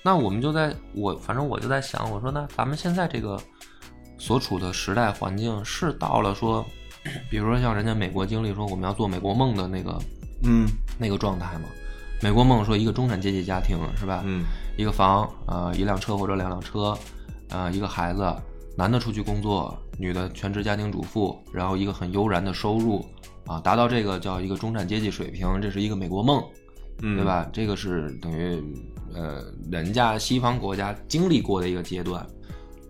[0.03, 3.37] 那我们就在我反正我就在想，我说那咱们现在这个
[4.19, 6.65] 所处的时代环境是到了说，
[7.31, 9.99] 比如说像人家美国经历说我们要做美国梦的那个
[10.45, 11.65] 嗯那个状态嘛。
[12.23, 14.23] 美国梦说一个中产阶级家庭是吧？
[14.27, 14.45] 嗯
[14.77, 16.97] 一个房啊、呃一辆车或者两辆车，
[17.49, 18.31] 啊，一个孩子，
[18.77, 23.05] 男的出去工作，女的全职家庭主妇，然后一个很悠然的收入
[23.47, 26.43] 啊，达到这个叫一个中产阶级水平，这是一个美国梦。
[27.03, 27.25] 嗯，对？
[27.25, 27.49] 吧？
[27.51, 28.63] 这个是等于
[29.15, 32.27] 呃，人家西方国家经历过的一个阶段。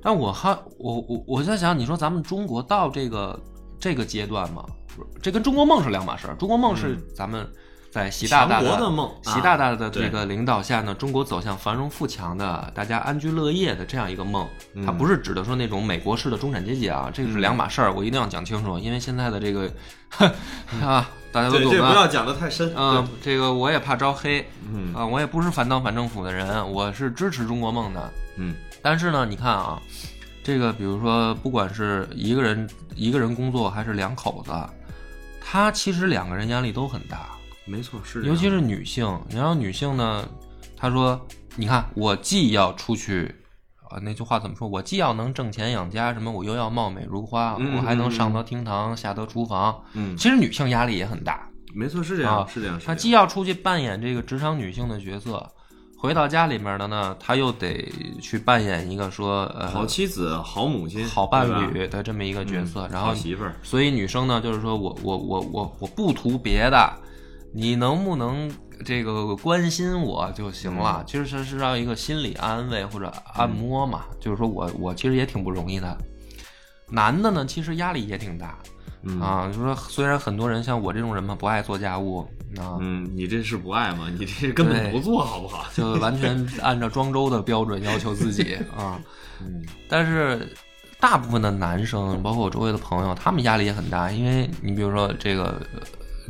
[0.03, 3.39] 但我还我我我在想，你说咱们中国到这个
[3.81, 4.65] 这个阶段嘛？
[5.23, 6.35] 这跟中国梦是两码事儿。
[6.35, 7.49] 中国梦是咱们
[7.91, 14.47] 在习大大的梦啊习大大的这个领导下呢，中国走向繁荣富强的、大家安居乐业的这样一个梦。
[14.75, 19.71] 嗯它不是指的说那种美国式的中产阶级啊，这个是两码事儿，我一定要讲清楚，因为现在的这个
[20.83, 21.79] 啊，大家都对，懂的。
[21.79, 22.73] 这不要讲的太深。
[22.77, 28.13] 嗯，这个我也怕招黑，嗯啊，我也不是反党反政府的人，我是支持中国梦的。
[28.37, 29.81] 嗯但是呢，你看啊，
[30.43, 34.53] 这个比如说，不管是一个人一个人工作，还是两口子，
[35.41, 37.29] 他其实两个人压力都很大，
[37.67, 39.07] 没错，是尤其是女性。
[39.31, 40.27] 然后女性呢，
[40.77, 41.21] 她说
[41.57, 43.35] ：“你看，我既要出去。”
[43.91, 44.69] 啊，那句话怎么说？
[44.69, 49.83] 我既要能挣钱养家，什么我又要貌美如花，嗯我还能嗯上得厅堂，下得厨房。
[49.95, 52.79] 嗯，其实女性压力也很大，没错，是这啊样，是这样。
[52.79, 55.45] 是这样她既要出去扮演这个职场女性的角色，
[56.01, 57.93] 回到家里面的呢，他又得
[58.23, 66.91] 去扮演一个说呃好妻子、好母亲、好伴侣的这么一个角色，嗯然后好媳妇儿，所以女生呢，就是说我我我我我不图别的，
[67.53, 68.51] 你能不能
[68.83, 74.05] 这个关心我就行了，其实是是要一个心理安慰或者按摩嘛。
[74.19, 75.95] 就是说我我其实也挺不容易的。
[76.89, 78.59] 男的呢，其实压力也挺大
[79.03, 79.47] 嗯啊。
[79.49, 82.21] 就是说，虽然很多人像我这种人嘛，不爱做家务
[82.59, 84.07] 啊，嗯，你这是不爱吗？
[84.19, 85.67] 你这根本不做好不好？
[85.75, 89.01] 就完全按照庄周的标准要求自己 啊。
[89.41, 90.47] 嗯但是
[91.01, 95.45] 大部分的男生，包括我周围的朋友，他们压力也很大，因为你比如说这个
[95.75, 95.81] 呃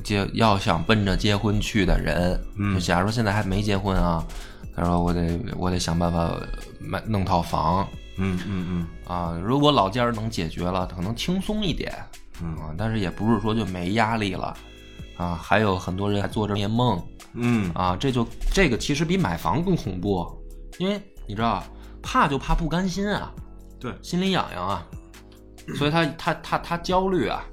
[0.04, 4.24] 结要想奔着结婚去的人，嗯就假如说现在还没结婚啊，
[4.76, 6.30] 他说我得我得想办法
[6.78, 7.84] 买弄套房
[8.16, 11.92] 嗯嗯嗯啊，如果老家儿能解决了，可能轻松一点
[12.42, 14.56] 嗯啊，但是也不是说就没压力了
[15.16, 17.02] 啊，还有很多人还做着夜梦
[17.34, 20.26] 嗯啊，这就这个其实比买房更恐怖，
[20.78, 21.62] 因为你知道
[22.02, 23.32] 怕就怕不甘心啊。
[23.78, 24.86] 对，心里痒痒啊，
[25.76, 27.44] 所以他他他他焦虑啊。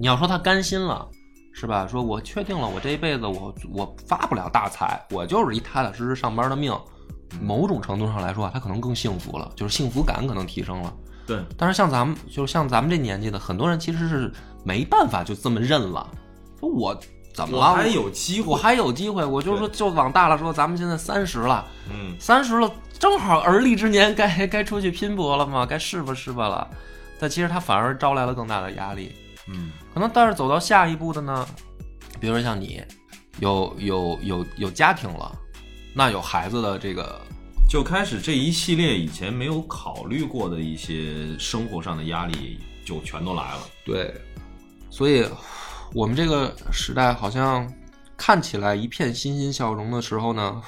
[0.00, 1.08] 你要说他甘心了，
[1.52, 1.86] 是吧？
[1.86, 6.72] 说我确定了，我这一辈子我我发不了大财，我就是一踏踏实实上班的命。
[7.42, 10.96] 某种程度上来说啊，他可能更幸福了，就是幸福感可能提升了。
[11.28, 14.32] 对，但是像咱们，就是像咱们这年纪的很多人，其实是
[14.64, 16.08] 没办法就这么认了。
[16.58, 16.98] 说我
[17.34, 17.70] 怎么了？
[17.70, 26.66] 我还有机会，我还有机会，我就说就往大了说，咱们现在三十了，嗯三十了，正好而立之年，该该出去拼搏了嘛，该试吧试吧了。
[27.20, 29.14] 但其实他反而招来了更大的压力。
[29.48, 31.46] 嗯可能但是走到下一步的呢，
[32.18, 32.82] 比如说像你，
[33.40, 35.30] 有有有有家庭了，
[35.94, 37.20] 那有孩子的这个，
[37.68, 43.60] 就开始这一系列以前没有考虑过的一些生活上的压力就全都来了。
[43.84, 44.14] 对，
[44.88, 45.26] 所以
[45.92, 47.70] 我们这个时代好像
[48.16, 50.62] 看起来一片欣欣向荣的时候呢，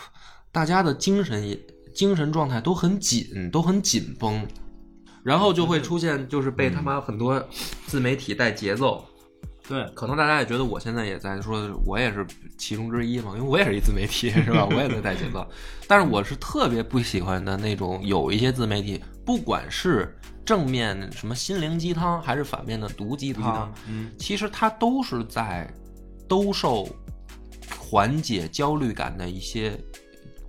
[0.53, 1.59] 大家的精神也
[1.95, 4.47] 精神状态都很紧，都很紧绷，
[5.23, 7.43] 然后就会出现就是被他妈很多
[7.87, 9.03] 自媒体带节奏。
[9.71, 12.27] 对，可能大家也觉得我现在也在说，我也是
[12.59, 14.67] 其中之一嘛，因为我也是一自媒体， 是吧？
[14.69, 15.49] 我也在带节奏，
[15.87, 20.13] 但是我是特别不喜欢的那种，有一些自媒体，不管是
[20.45, 25.73] 正面什么心灵鸡汤，还是反面的毒鸡汤，嗯其实它都是在
[26.29, 26.89] 兜售
[27.79, 29.79] 缓解焦虑感的一些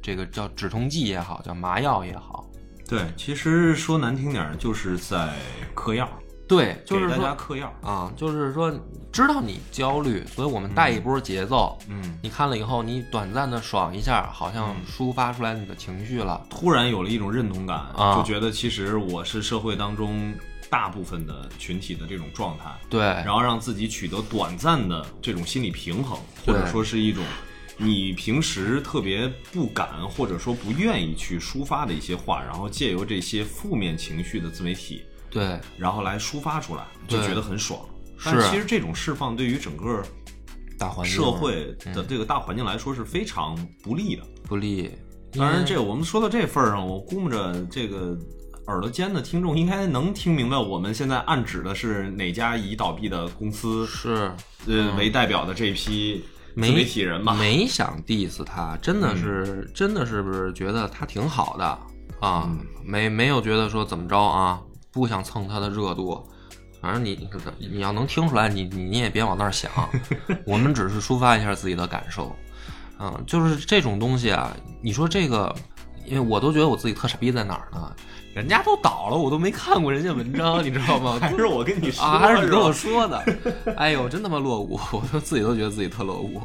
[0.02, 2.50] 这个叫止痛剂也好，叫麻药也好，
[2.88, 5.36] 对，其实说难听点儿，就是在
[5.76, 6.10] 嗑药，
[6.52, 7.74] 对，就是给大家说嗑药。
[7.82, 8.70] 啊，就是说
[9.10, 11.80] 知道你焦虑，所以我们带一波节奏。
[11.88, 16.46] 嗯，你看了以后，你短暂的爽一下，好像抒发出来你的情绪了。
[16.50, 20.34] 突然有了一种认同感，啊就觉得其实我是社会当中
[20.70, 27.24] 大部分的群体的这种状态，对，然后让自己取得短暂的这种心理平衡，或者说是一种
[27.78, 37.80] 你平时特别不敢或者说不愿意去抒发的一些话，然后借由这些负面情绪的自媒体，对，然后来抒发出来，就觉得很爽。
[38.24, 40.04] 但其实这种释放对于整个
[40.78, 44.24] 大环境社会的这个大环境来说是非常不利的。
[44.44, 44.92] 不利。
[45.34, 48.16] 当然，这我们说到这份儿上，我估摸着这个
[48.68, 54.30] 耳朵尖的听众应该能听明白，我们现在暗指的是哪家已倒闭的公司，是
[54.68, 56.24] 呃，为代表的这批
[56.54, 57.34] 自媒体人吧。
[57.34, 61.66] 没想 diss 他，真的是、真的是不是觉得他挺好的
[62.20, 62.44] 啊？
[62.46, 64.62] 嗯没没有觉得说怎么着啊？
[64.92, 66.22] 不想蹭他的热度。
[66.82, 67.30] 反正你
[67.60, 69.72] 你要能听出来，你你你也别往那儿想，
[70.46, 72.36] 我们只是抒发一下自己的感受，
[73.00, 74.52] 嗯，就是这种东西啊。
[74.82, 75.56] 你说这个，
[76.06, 77.94] 因为我都觉得我自己特傻逼在哪儿呢？
[78.34, 81.20] 人家都倒了，我都没看过人家文章， 你知道吗？
[81.22, 83.24] 还是我跟你说，啊，还是你跟我说的，
[83.78, 86.42] 哎呦，真他妈落伍，我都自己都觉得自己特落伍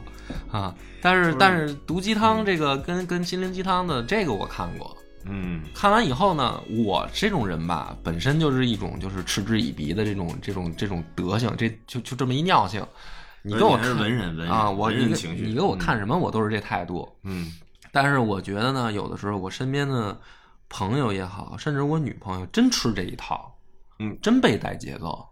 [0.50, 0.74] 啊。
[1.00, 4.94] 但是但是毒鸡汤这个跟跟心灵鸡汤的这个我看过，
[5.28, 12.84] 嗯，看完以后呢，我这种人吧，本身就是一种就是嗤之以鼻的这种这种这种德行，这就就这么一尿性。
[13.42, 17.08] 你跟我看文人文啊，我文你跟人情绪你给我看什么，我都是这态度。
[17.22, 17.52] 嗯
[17.92, 20.18] 但是我觉得呢，有的时候我身边的
[20.68, 23.56] 朋友也好，甚至我女朋友真吃这一套，
[23.98, 25.26] 嗯，真被带节奏。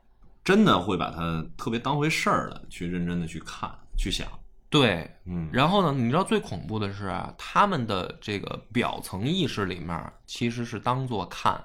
[0.44, 4.26] 真的会把它特别当回事儿的去认真的去看去想。
[4.74, 5.48] 对，嗯。
[5.52, 11.62] 然后呢，你知道最恐怖的是啊，他们的这个表层意识里面其实是当做看，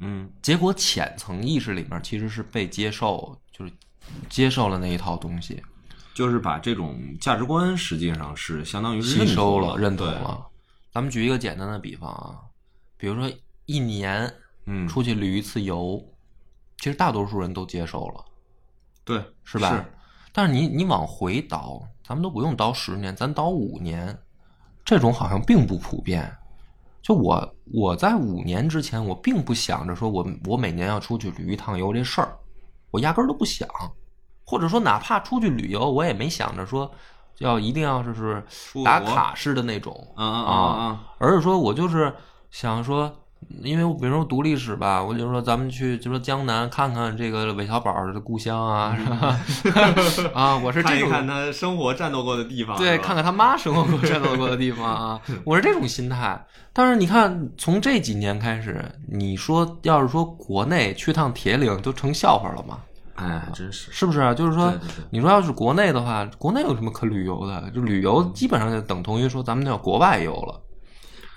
[0.00, 0.30] 嗯。
[0.42, 3.72] 结果浅层意识里面其实是被接受，就是
[4.28, 5.62] 接受了那一套东西，
[6.12, 10.46] 就是把这种价值观实际上是相当于吸收了、认同了。
[10.92, 12.36] 咱们举一个简单的比方啊，
[12.98, 13.32] 比如说
[13.64, 14.30] 一年
[14.66, 15.98] 嗯，出去旅一次游，
[16.76, 18.22] 其实大多数人都接受了，
[19.02, 19.82] 对是吧？
[20.32, 24.16] 但是你你往回倒，咱们都不用倒十年，咱倒五年，
[24.84, 26.30] 这种好像并不普遍。
[27.02, 32.36] 就我我在五年之前，我并不想着说我我每年要出去旅一趟游这事儿，
[32.90, 33.68] 我压根儿都不想，
[34.44, 36.90] 或者说哪怕出去旅游，我也没想着说
[37.38, 38.44] 要一定要就是
[38.84, 41.06] 打卡式的那种，啊啊啊！
[41.18, 42.14] 而是说我就是
[42.50, 43.10] 想说，
[43.62, 50.30] 因为我比如说读历史吧，我就说咱们去就说江南看看这个韦小宝的故乡啊，是吧？
[50.34, 56.40] 啊，我是这种看看他生活战斗过的地方，对，看看他妈生活过、战斗过的地方啊， 我是这种心态。
[56.72, 62.78] 但是你看，从这几年开始，你说要是说国内去趟铁岭都成笑话了吗？
[63.16, 64.32] 哎，真是是不是啊？
[64.32, 67.70] 就是说对对对，你说要是国内的话，国内有什么可旅游的？
[67.74, 70.60] 就旅游基本上就等同于说咱们叫国外游了。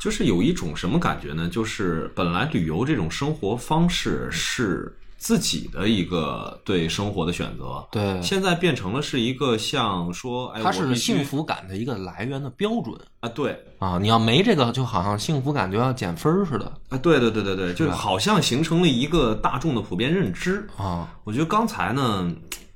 [0.03, 1.47] 就是有一种什么感觉呢？
[1.49, 13.97] 就是本来旅游这种生活方式是自己的一个对生活的选择，对现在变成了是一个像说，哎，它是幸福感的一个来源的标准啊，对啊！
[13.97, 20.67] 你要没这个，就好像幸福感就要减分儿似的啊，对对对对对，就好像形成了一个大众的普遍认知。
[20.75, 21.07] 啊。
[21.23, 22.29] 我觉得刚才呢，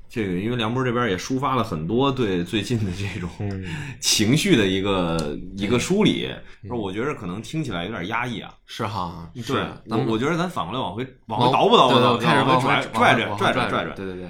[0.10, 3.66] 这个因为梁波这边也抒发了很多对最近的这种嗯
[3.99, 6.30] 情绪的一个一个梳理，
[6.68, 8.53] 说我觉得可能听起来有点压抑啊。
[8.66, 13.95] 是哈，对是，我咱们我觉得咱反过来往回往往回倒不倒开始回拽回拽拽拽拽拽拽。
[13.95, 14.30] 对对对，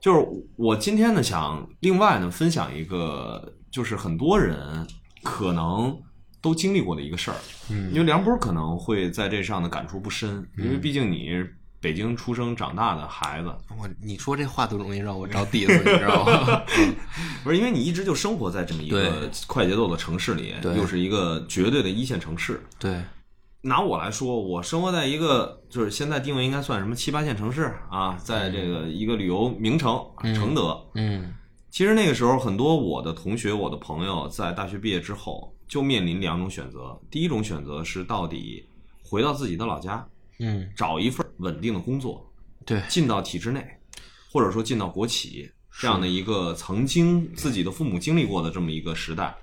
[0.00, 4.86] 就是我今天呢，想另外呢分享一个，就是很多人
[5.22, 5.94] 可能
[6.40, 7.36] 都经历过的一个事儿。
[7.70, 16.62] 嗯因为梁波可能会在这上的感触不深，因为毕竟你是北京出生长大的孩子，我你说这话都容易让我着地思，你知道吗？
[17.42, 22.62] 不是因为你一直就生活在这么一个快节奏的城市里，对又是一个绝对的一线城市。
[22.78, 23.00] 对，
[23.62, 29.98] 拿我来说，我生活在一个就是现在定位应该算什么七八线城市啊，在这个一个旅游名城
[30.34, 30.78] 承德。
[30.94, 31.34] 嗯
[31.70, 37.00] 其实那个时候，很多我的同学、我的朋友在大学毕业之后就面临两种选择。
[37.08, 38.66] 第一种选择是到底
[39.04, 40.04] 回到自己的老家，
[40.40, 42.28] 嗯，找一份稳定的工作，
[42.66, 43.64] 对，进到体制内，
[44.32, 49.34] 或者说进到国企这样的一个曾经自己的父母经历过的这么一个时代，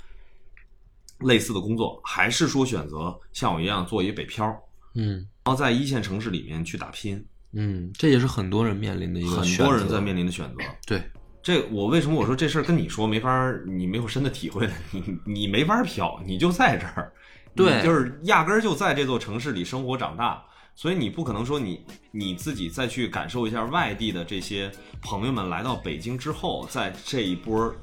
[1.19, 4.53] 类似的工作，还是说选择像我一样做一北漂，
[4.95, 5.25] 嗯。
[5.45, 10.57] 然后在一线城市里面去打拼，嗯，这也是很多人面临的一个很选择多人在面临的选择。
[10.85, 11.01] 对，
[11.41, 14.69] 这我为什么我说这事儿跟你说没法儿，你没有深的体会？
[14.91, 17.13] 你你没法儿飘，你就在这儿，
[17.55, 20.43] 对就是压根儿就在这座城市里生活长大，
[20.77, 24.71] 所以你不可能说你你自己再去感受一下外地的这些
[25.01, 27.75] 朋友们来到北京之后，在这一波儿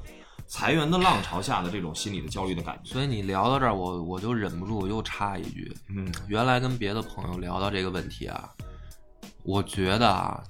[0.47, 2.93] 裁员的浪潮下的这种心理的焦虑的感觉。
[2.93, 8.49] 所以你聊到这儿，我我就忍不住我又插一句，嗯原来跟别的朋友聊到这个问题啊，
[9.43, 10.41] 我觉得啊，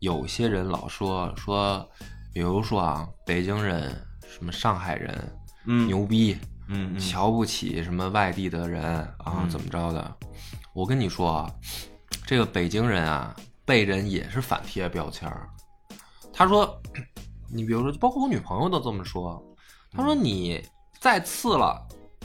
[0.00, 1.88] 有些人老说说，
[2.32, 3.88] 比如说啊，北京人
[4.26, 5.32] 什么上海人
[5.66, 6.36] 嗯牛逼，
[6.66, 8.82] 嗯嗯瞧不起什么外地的人
[9.18, 10.16] 啊，嗯怎么着的？
[10.74, 11.50] 我跟你说啊，
[12.26, 15.48] 这个北京人啊，被人也是反贴标签儿。
[16.32, 16.76] 他说，
[17.48, 19.40] 你比如说，包括我女朋友都这么说。
[19.92, 20.60] 他说你
[20.98, 21.80] 再次了，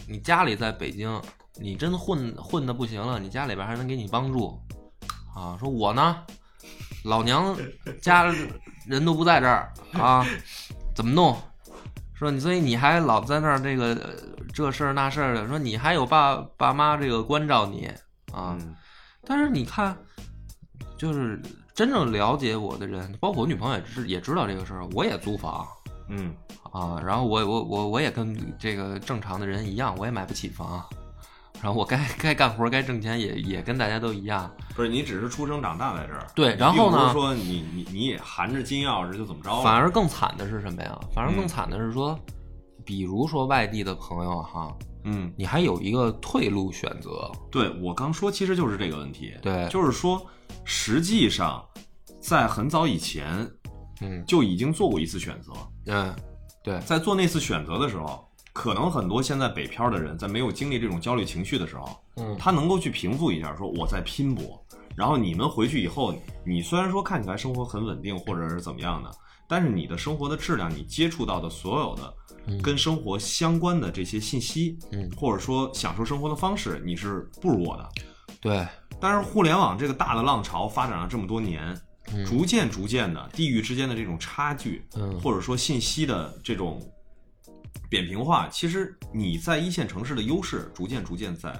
[0.07, 1.21] 你家里在北京，
[1.61, 4.59] 你真混混的不行了，你家里边还能给你帮助
[5.35, 5.55] 啊？
[5.59, 6.25] 说我呢，
[7.05, 7.55] 老娘
[8.01, 8.33] 家
[8.87, 10.25] 人都不在这儿啊，
[10.95, 11.37] 怎么弄？
[12.15, 14.13] 说你，所以你还老在那儿这个呃
[14.51, 17.91] 这事儿那事儿的，说你还有爸爸妈这个关照你
[18.33, 18.57] 啊。
[18.59, 18.75] 嗯
[19.27, 19.95] 但是你看，
[20.97, 21.39] 就是
[21.75, 25.67] 真正了解我的人，包括我女朋友也知也知道这个事儿，我也租房
[26.07, 26.33] 嗯
[26.71, 30.83] 啊，然后我我我我也跟这个正常的人一样，我也买不起房，
[31.61, 40.97] 然后我该该干活该挣钱也也跟大家都一样，不是你只是出生长大在这儿，对然后呢并不是说你你你也含着金钥匙就怎么着，反而更惨的是什么呀？
[41.13, 42.17] 反而更嗯惨的是说，
[42.85, 44.73] 比如说外地的朋友哈，
[45.09, 45.33] 嗯。
[45.37, 49.33] 你还有一个退路选择，对我刚说，其实就是这个问题。
[49.41, 50.25] 对就是说，
[50.63, 51.63] 实际上
[52.21, 53.49] 在很早以前
[54.01, 55.51] 嗯就已经做过一次选择，
[55.87, 56.15] 嗯，
[56.63, 64.63] 对，在做那次选择的时候，可能很多现在北漂的人在没有经历这种焦虑情绪的时候，嗯他能够去平复一下，说我在拼搏。
[64.95, 66.13] 然后你们回去以后，
[66.45, 69.09] 你虽然说看起来生活很稳定，或者是怎么样的，
[69.47, 72.13] 但是你的生活的质量，你接触到的所有的嗯
[72.61, 77.89] 跟生活相关的这些信息，嗯或者说享受生活的方式，你是不如我的。
[78.41, 78.67] 对，
[78.99, 81.75] 但是互联网这个大的浪潮发展了这么多年，
[82.13, 86.81] 嗯逐渐逐渐的，地域之间的这种差距，嗯或者说信息的这种
[87.89, 91.53] 扁平化，其实你在一线城市的优势逐渐逐渐在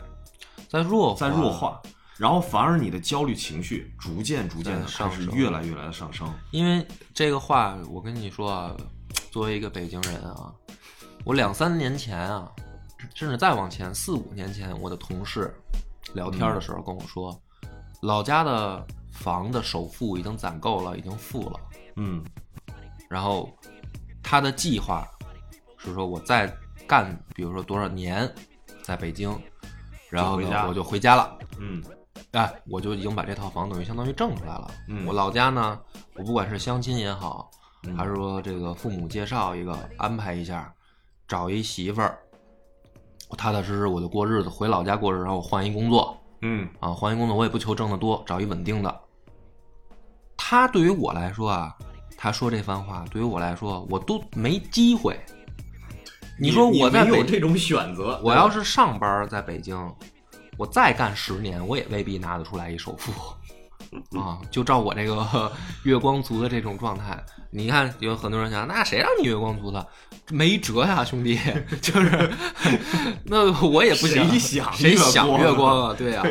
[0.69, 1.82] 在弱在弱化，
[2.17, 6.32] 然后反而你的焦虑情绪逐渐逐渐的开在上升始越来越来的上升。
[6.51, 8.77] 因为这个话，我跟你说啊，
[9.32, 10.53] 作为一个北京人啊，
[11.26, 12.51] 我两三年前啊，
[13.13, 15.53] 甚至再往前四五年前，我的同事
[16.13, 17.39] 聊天的时候跟我说，
[18.01, 21.59] 老家的房的首付已经攒够了，已经付了，
[21.97, 22.24] 嗯
[23.09, 23.49] 然后
[24.24, 25.07] 他的计划
[25.78, 26.51] 是说我再
[26.88, 28.32] 干，比如说多少年，
[28.82, 29.36] 在北京，
[30.09, 31.38] 然后我就回家了。
[31.59, 31.84] 嗯
[32.32, 34.72] 哎，我就已经把这套房等于相当于挣出来了。
[34.88, 35.80] 嗯我老家呢，
[36.15, 37.49] 我不管是相亲也好，
[37.84, 40.72] 嗯还是说这个父母介绍一个安排一下，
[41.30, 42.17] 找一媳妇儿，
[43.30, 48.99] 我踏踏实实我就过日子，回老家过日子，然后我换一工作嗯啊，换一工作我也不求挣得多，找一稳定的。
[50.36, 51.75] 他对于我来说啊，
[52.17, 55.19] 他说这番话对于我来说，我都没机会。
[56.39, 59.77] 你说我在有这种选择，我要是上班在北京，
[60.57, 63.11] 我再干十年，我也未必拿得出来一首付
[64.17, 64.39] 啊！
[64.51, 65.51] 就照我这个
[65.83, 67.17] 月光族的这种状态，
[67.51, 69.85] 你看有很多人想，那谁让你月光族的？
[70.31, 71.39] 没辙呀，兄弟，
[71.81, 72.31] 就是
[73.25, 75.95] 那我也不想，谁想谁想啊月光啊？
[75.97, 76.23] 对呀、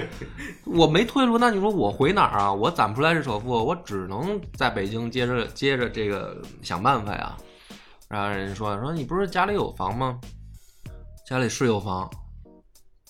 [0.65, 2.53] 我没退路，那你说我回哪儿啊？
[2.53, 7.37] 我攒不出来这首付，我只能在北京接着接着这个想办法呀。
[8.09, 10.19] 然后人家说说你不是家里有房吗？
[11.27, 12.09] 家里是有房，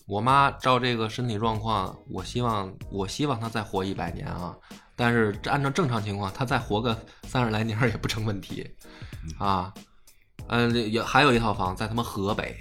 [0.08, 4.56] 我妈照这个身体状况，我希望我希望她再活一百年啊。
[4.96, 8.68] 但是按照正常情况，她再活个三十来年也不成问题
[9.38, 9.72] 啊。
[10.48, 12.56] 嗯，也还有一套房在他们河北，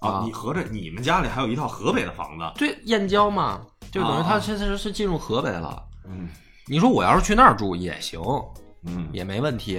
[0.00, 3.60] 啊，你合着你们家里还有一套河北的房子，对燕郊嘛，
[3.92, 5.84] 就等于他啊现在是是进入河北了。
[6.08, 6.30] 嗯
[6.68, 8.18] 你说我要是去那儿住也行，
[8.86, 9.78] 嗯也没问题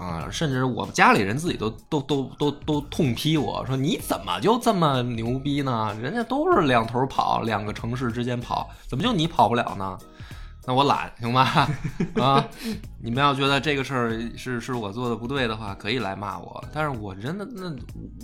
[0.00, 0.28] 啊。
[0.30, 5.94] 甚至我家里人自己都都都都都痛批我说你怎么就这么牛逼呢？
[6.00, 9.98] 人家都是两头跑，两个城市之间跑，怎么就你跑不了呢？
[10.66, 11.68] 那我懒行吧？
[12.20, 12.46] 啊，
[13.02, 16.62] 你们要觉得这个事儿是是我做的不对的话，可以来骂我。
[16.72, 17.70] 但是我真的那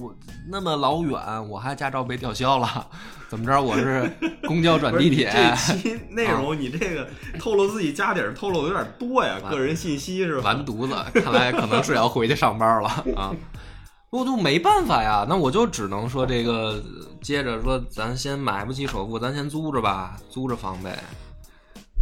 [0.03, 0.15] 我
[0.49, 2.87] 那么老远，我还驾照被吊销了，
[3.29, 3.61] 怎么着？
[3.61, 4.11] 我是
[4.47, 7.09] 公交转地铁，这 期内容你这个
[7.39, 10.45] 透露自己家底儿透露的有点多呀，个人信息是吧？
[10.45, 13.35] 完犊子，看来可能是要回去上班了 啊！
[14.11, 16.83] 我就没办法呀，那我就只能说这个，
[17.23, 20.97] 接着说，咱先买不起首付，咱先租着吧，租着房呗。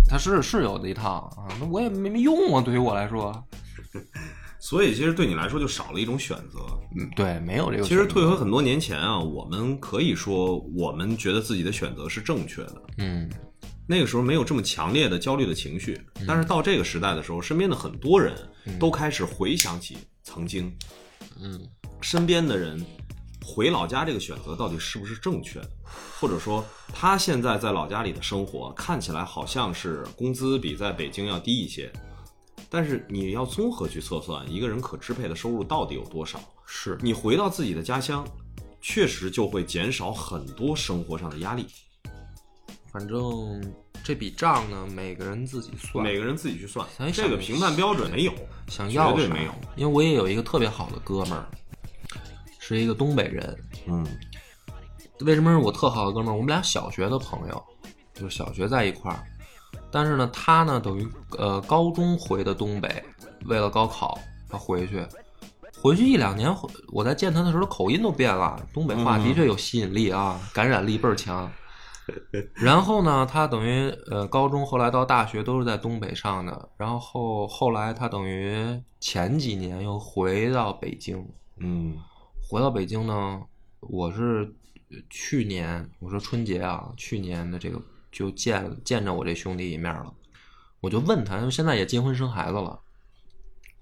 [0.08, 3.32] 它是是有的一套啊，那我也没没用啊，对于我来说，
[4.60, 6.60] 所以其实对你来说就少了一种选择。
[6.96, 7.84] 嗯，对，没有这个。
[7.84, 13.28] 其实退回很多年前啊，我们可以说我们觉得自己的选择是正确的，嗯，
[13.86, 16.00] 那个时候没有这么强烈的焦虑的情绪。
[16.26, 18.34] 但是到这个时代的时候，身边的很多人
[18.78, 20.74] 都开始回想起曾经，
[21.40, 21.60] 嗯，
[22.00, 22.82] 身边的人
[23.44, 25.70] 回老家这个选择到底是不是正确的，
[26.18, 31.92] 或者说他现在在老家里的生活看起来好像是工资比在北京要低一些，
[32.70, 36.40] 但是你要综合去测算一个人可支配的收入到底有多少。
[36.66, 38.26] 是你回到自己的家乡，
[38.80, 41.66] 确实就会减少很多生活上的压力。
[42.90, 48.32] 反正这笔账呢，每个人自己算，每个人自己去算这个评判标准没有，
[48.68, 49.52] 想要绝对没有。
[49.76, 51.46] 因为我也有一个特别好的哥们儿，
[52.66, 53.58] 是一个东北人，
[53.88, 54.06] 嗯
[55.20, 56.32] 为什么是我特好的哥们儿？
[56.32, 57.62] 我们俩小学的朋友，
[58.14, 59.22] 就是小学在一块儿。
[59.90, 61.06] 但是呢，他呢等于
[61.38, 63.04] 呃高中回的东北，
[63.44, 65.06] 为了高考，他回去，
[65.80, 68.58] 回去一两年，回我在见他的时候，口音都变了。
[68.72, 71.50] 东北话嗯的确有吸引力啊，感染力倍儿强。
[72.54, 81.24] 然后呢，他等于呃高中后来到大学都是在东北上的，然后后后来他等于前几年又回到北京，
[81.58, 81.96] 嗯
[82.46, 83.42] 回到北京呢，
[83.80, 84.54] 我是
[84.90, 87.80] 呃去年我说春节啊，去年的这个
[88.12, 90.12] 就见见着我这兄弟一面了，
[90.80, 92.78] 我就问他，因为现在也结婚生孩子了，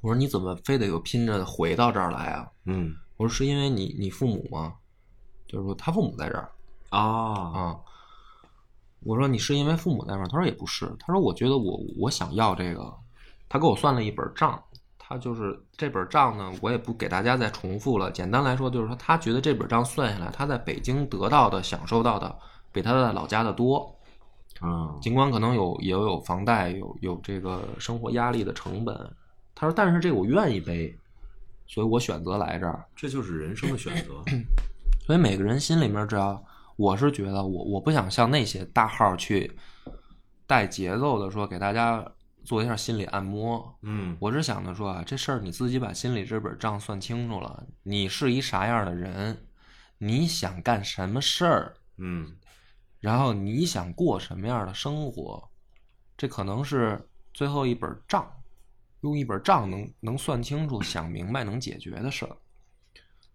[0.01, 2.49] 我说你怎么非得又拼着回到这儿来啊？
[2.65, 4.75] 嗯我说是因为你你父母吗？
[5.47, 6.51] 就是说他父母在这儿
[6.91, 7.81] 啊啊。
[9.01, 10.29] 我说你是因为父母在那儿？
[10.29, 12.97] 他说也不是，他说我觉得我我想要这个，
[13.49, 14.63] 他给我算了一本账，
[15.13, 18.11] 他就是这本账呢，我也不给大家再重复了。
[18.11, 22.35] 简单来说，就是说他觉得这本账算下来，他在北京得到的、享受到的，
[22.73, 23.95] 比他在老家的多。
[24.61, 28.97] 啊尽管可能有也有房贷，有有这个生活压力的成本，
[29.55, 30.97] 他说，但是这个我愿意背，
[31.67, 32.83] 所以我选择来这儿。
[32.97, 34.15] 这就是人生的选择。
[35.05, 36.43] 所以每个人心里面，只要
[36.77, 39.51] 我是觉得我我不想像那些大号去
[40.47, 42.03] 带节奏的说给大家
[42.45, 49.47] 做一下心理按摩，嗯我是想着说啊，这事儿你自己把心里这本账算清楚了，你是一啥样的人，
[49.99, 52.37] 你想干什么事儿，嗯
[53.01, 55.51] 然后你想过什么样的生活，
[56.17, 58.31] 这可能是最后一本账，
[59.01, 62.37] 用一本账能能算清楚、想明白、能解决的事儿。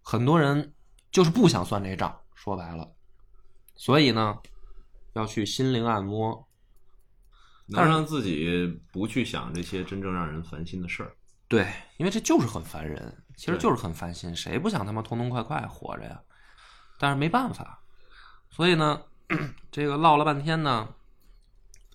[0.02, 0.74] 很多人
[1.12, 2.90] 就是不想算这账，说白了，
[3.76, 4.38] 所以呢，
[5.14, 6.47] 要去心灵按摩。
[7.68, 11.16] 能让自己不去想这些真正让人烦心的事儿。
[11.48, 13.24] 对，因为这就是很烦人。
[13.38, 16.20] 其实就是很烦心，谁不想他妈痛痛快快活着呀？
[16.98, 17.80] 但是没办法，
[18.50, 19.00] 所以呢，
[19.72, 20.90] 这个唠了半天呢，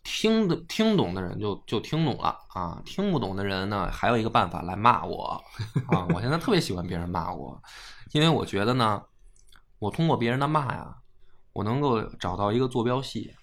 [0.05, 5.43] 听的听懂的人就就听懂了啊，听不懂的人呢，还有一个办法来骂我
[5.89, 6.07] 啊！
[6.15, 7.61] 我现在特别喜欢别人骂我，
[8.13, 9.03] 因为我觉得呢，
[9.81, 10.97] 我通过别人的骂呀，
[11.53, 13.35] 我能够找到一个坐标系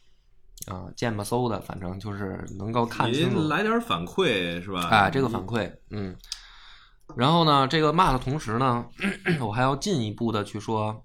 [0.69, 4.87] 啊，见吧搜的，反正就是能够看清楚您来点反馈是吧？
[4.89, 6.15] 哎，这个反馈，嗯，
[7.17, 8.85] 然后呢，这个骂的同时呢，
[9.41, 11.03] 我还要进一步的去说，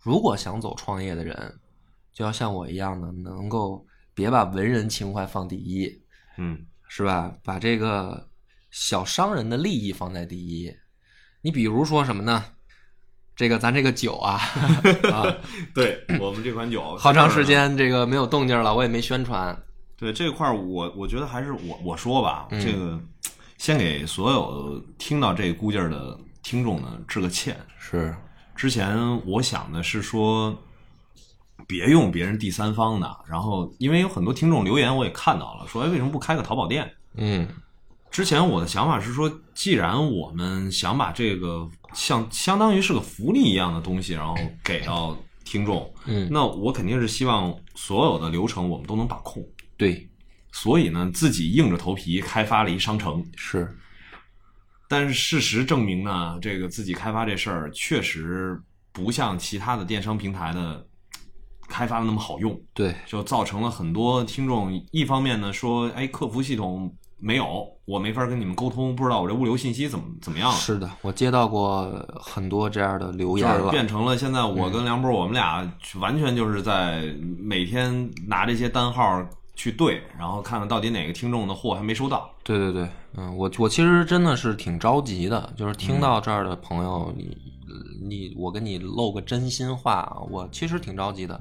[0.00, 1.60] 如果想走创业的人，
[2.12, 6.02] 就要像我一样的，能够别把文人情怀放第一，
[6.36, 7.36] 嗯，是吧？
[7.44, 8.28] 把这个
[8.72, 10.76] 小商人的利益放在第一。
[11.42, 12.44] 你比如说什么呢？
[13.36, 14.40] 这个咱这个酒啊，
[15.12, 15.36] 啊，
[15.74, 19.56] 对我们这款酒好长时间这个没有动静了，我也没宣传。
[19.98, 22.98] 对这块儿，我我觉得还是我我说吧，嗯这个
[23.58, 27.56] 先给所有听到这估计儿的听众呢致个歉。
[27.78, 28.14] 是，
[28.54, 30.56] 之前我想的是说，
[31.66, 36.90] 别用别人第三方的，然后因为有很多听众留言我也看到了，说哎为什么不开个淘宝店？
[37.14, 37.46] 嗯
[38.10, 49.42] 之前我的想法是说，既然我们想把这个像相当于是个福利一样的东西，然后给到听众，嗯，那我肯定是希望所有的流程我们都能把控。
[49.76, 50.08] 对，
[50.52, 53.24] 所以呢，自己硬着头皮开发了一商城。
[53.34, 53.74] 是，
[54.88, 58.60] 但是事实证明呢，这个自己开发这事儿确实
[58.92, 60.86] 不像其他的电商平台的
[61.68, 70.54] 开发的那么好用，对，就造成了很多听众一方面呢说，哎，客服系统没有，我没法跟你们沟通，不知道我这物流信息怎么怎么样了。
[70.54, 71.90] 是的，我接到过
[72.20, 73.70] 很多这样的留言了。
[73.70, 75.66] 变成了现在我跟梁波，我们俩
[75.98, 82.30] 完全就是在每天拿这些单号去对，然后看看到底哪个听众的货还没收到。
[82.44, 87.36] 对对对，嗯，我我其实真的是挺着急的，就是听到这儿的朋友，你
[88.00, 91.40] 你我跟你露个真心话啊，我其实挺着急的，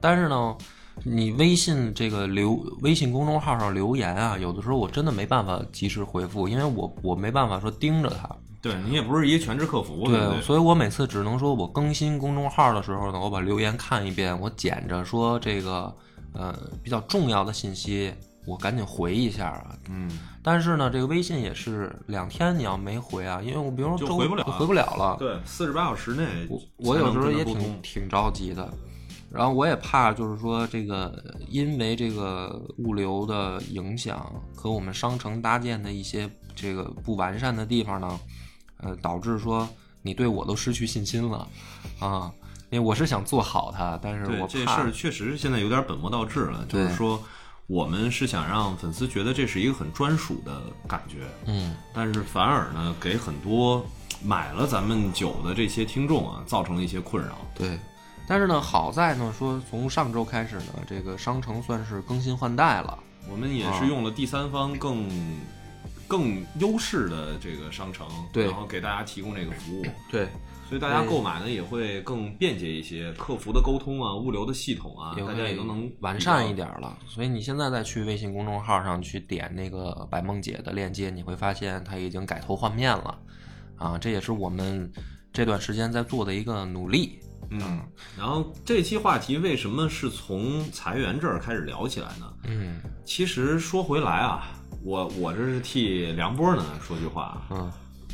[0.00, 0.54] 但是呢，
[1.02, 8.28] 你微信这个留微信公众号上留言啊，有的时候我真的没办法及时回复，因为我我没办法说盯着它，
[8.62, 10.40] 对你也不是一个全职客服，对对？
[10.40, 15.94] 所以我每次只能说我更新公众号的时候呢，我把留言看一遍，我捡着说这个
[16.32, 18.14] 呃比较重要的信息，
[18.46, 19.76] 我赶紧回一下啊。
[19.90, 20.08] 嗯，
[20.42, 25.16] 但是呢，这个微信也是两天你要没回啊，因为我比如说回不了就回不了了。
[25.18, 28.72] 对，四十八小时内我我有时候也挺挺着急的，
[29.34, 38.20] 然后我也怕就是说这个因为这个物流的影响和我们商城搭建的一些这个不完善的地方呢，
[38.78, 39.68] 呃，导致说
[40.02, 41.48] 你对我都失去信心了
[41.98, 42.32] 啊。
[42.70, 47.22] 因为我是想做好它，但是对我怕这事儿确实现在有点本末倒置了，就是说
[47.68, 53.84] 我们是想让粉丝觉得这是一个很专属的感觉，嗯但是反而呢给很多
[54.24, 57.36] 买了咱们酒的这些听众啊造成了一些困扰。
[57.54, 57.78] 对，
[58.26, 62.98] 但是呢，好在呢说从上周开始呢，这个商城算是更新换代了。
[63.30, 65.08] 我们也是用了第三方更
[66.06, 70.28] 更优势的这个商城，对然后给大家提供这个服务，对，
[70.68, 76.96] 所以大家购买呢也会更便捷一些，客服的沟通啊、物流的系统啊，大家也都能完善一点了。
[77.06, 83.18] 所以你现在再去微信公众号上去点那个百梦姐的链接，你会发现它已经改头换面了。
[83.76, 84.90] 啊，这也是我们
[85.32, 87.18] 这段时间在做的一个努力。
[87.50, 87.80] 嗯，
[88.16, 92.32] 然后这期话题为什么是从裁员这儿开始聊起来呢？
[92.44, 92.80] 嗯。
[93.04, 94.48] 其实说回来啊，
[94.82, 97.70] 我我这是替梁波呢说句话，嗯，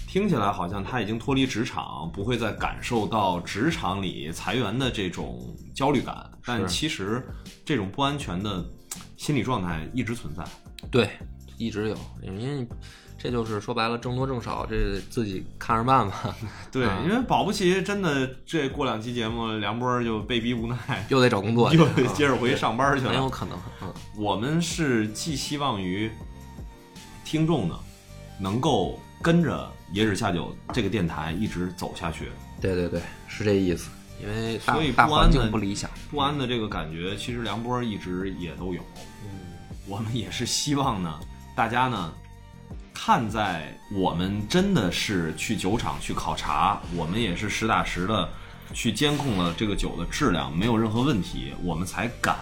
[0.09, 7.25] 听起来好像他已经脱离职场，不会再感受到职场里裁员的这种焦虑感，但其实
[7.65, 8.65] 这种不安全的
[9.17, 10.45] 心理状态一直存在。
[10.91, 11.09] 对，
[11.57, 12.67] 一直有，因为
[13.23, 16.35] 这就是说白了，挣多挣少，这自己看着办吧。
[16.73, 20.77] 对，啊因为保不齐真的这过两期节目，梁波就被逼无奈，
[21.11, 23.11] 又得找工作，又得接着回上班去了。
[23.11, 23.59] 很有可能。
[23.83, 26.11] 嗯，我们是寄希望于
[27.23, 27.79] 听众呢，
[28.39, 32.31] 能够跟着野史下酒这个电台一直走下去。
[32.59, 33.91] 对对对，是这意思。
[34.23, 35.91] 因为大所以不安的境不理想。
[36.11, 38.81] 不安的这个感觉，其实梁波一直也都有。
[39.25, 39.29] 嗯，
[39.87, 41.21] 我们也是希望呢，
[41.55, 42.13] 大家呢，
[43.03, 48.29] 看在我们真的是去酒厂去考察，我们也是实打实的
[48.75, 52.37] 去监控了这个酒的质量没有任何问题，我们才敢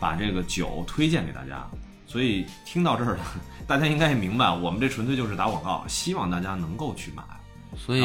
[0.00, 1.64] 把这个酒推荐给大家。
[2.04, 3.24] 所以听到这儿了，
[3.64, 7.22] 大家应该也明白，我们这纯粹就是打广告，希望大家能够去买。
[7.78, 8.04] 所以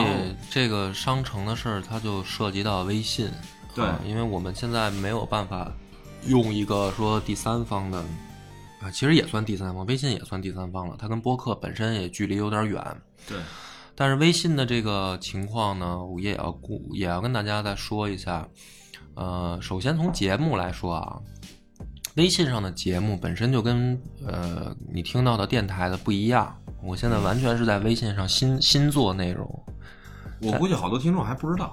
[0.52, 3.28] 这个商城的事儿，它就涉及到微信。
[3.74, 5.72] 对啊因为我们现在没有办法
[6.28, 8.06] 用一个说第三方的
[8.80, 10.96] 啊，其实也算第三方，微信也算第三方了。
[11.00, 13.38] 它跟播客本身也距离有点远，对，
[13.96, 18.48] 但是微信的这个情况呢，我也要顾也要跟大家再说一下。
[19.16, 21.20] 呃，首先从节目来说啊，
[22.18, 26.56] 微信上的节目本身就跟呃你听到的电台的不一样。
[26.84, 29.64] 我现在完全是在微信上新新做内容，
[30.40, 31.72] 我估计好多听众还不知道。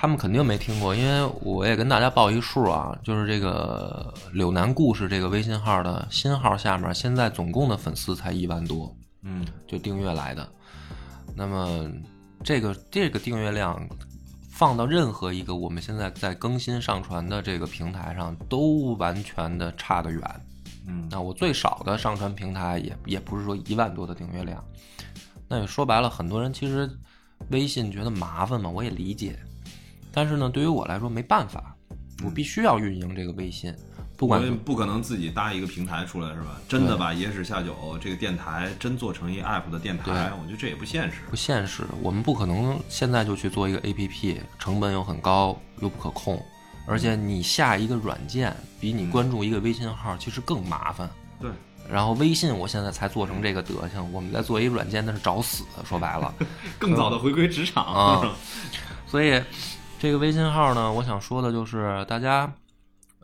[0.00, 10.48] 他们肯定没听过，因为我也跟大家报一数啊，就是这个柳南故事这个微信号的新号下面，现在总共的粉丝才一万多，嗯，就订阅来的。
[11.36, 11.86] 那么
[12.42, 13.78] 这个这个订阅量
[14.50, 20.22] 放到任何一个我们现在在更新上传的这个平台上，都完全的差得远。
[20.86, 24.64] 嗯，那我最少的上传平台也也不是说一万多的订阅量。
[25.46, 26.90] 那也说白了，很多人其实
[27.50, 29.38] 微信觉得麻烦嘛，我也理解。
[30.12, 31.74] 但是呢，对于我来说没办法，
[32.24, 33.74] 我必须要运营这个微信，
[34.16, 36.60] 不管我不可能自己搭一个平台出来是吧？
[36.68, 41.18] 真的把野史下酒这个电台真做成一 app 的电台，我觉得这也不现实。
[41.30, 41.84] 不现实。
[42.02, 46.42] 我们不可能现在就去做一个 APP，成本又很高，又不可控，
[46.86, 51.08] 而且你下一个软件比你关注一个微信号其实更麻烦。
[51.40, 51.50] 对，
[51.90, 56.34] 然后微信我现在才做成这个德行，我们在做一软件那是找死，说白了。
[56.78, 58.36] 更早的回归职场啊
[59.06, 59.42] 所以
[60.00, 62.50] 这个微信号呢，我想说的就是大家，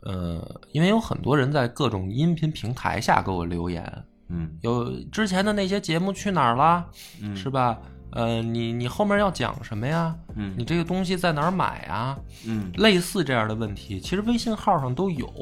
[0.03, 6.85] 呃，因为有很多人在各种音频平台下给我留言，嗯有之前的那些节目去哪儿了，
[7.23, 7.79] 嗯是吧？
[8.11, 10.15] 呃，你你后面要讲什么呀？
[10.35, 12.19] 嗯你这个东西在哪儿买啊？
[12.47, 15.33] 嗯类似这样的问题，其实微信号上都有，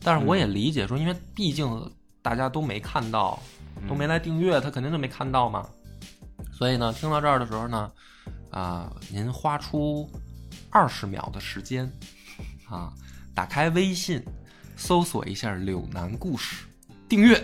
[0.00, 1.68] 但是我嗯也理解说，因为毕竟
[2.22, 3.36] 大家都没看到，
[3.88, 5.66] 都嗯没来订阅，他肯定就没看到嘛。
[6.52, 7.90] 所以呢，听到这儿的时候呢，
[8.52, 10.08] 啊、您花出
[10.76, 11.90] 二十秒的时间，
[12.68, 12.92] 啊，
[13.34, 14.22] 打开微信，
[14.76, 16.66] 搜索一下“柳南故事”，
[17.08, 17.42] 订阅，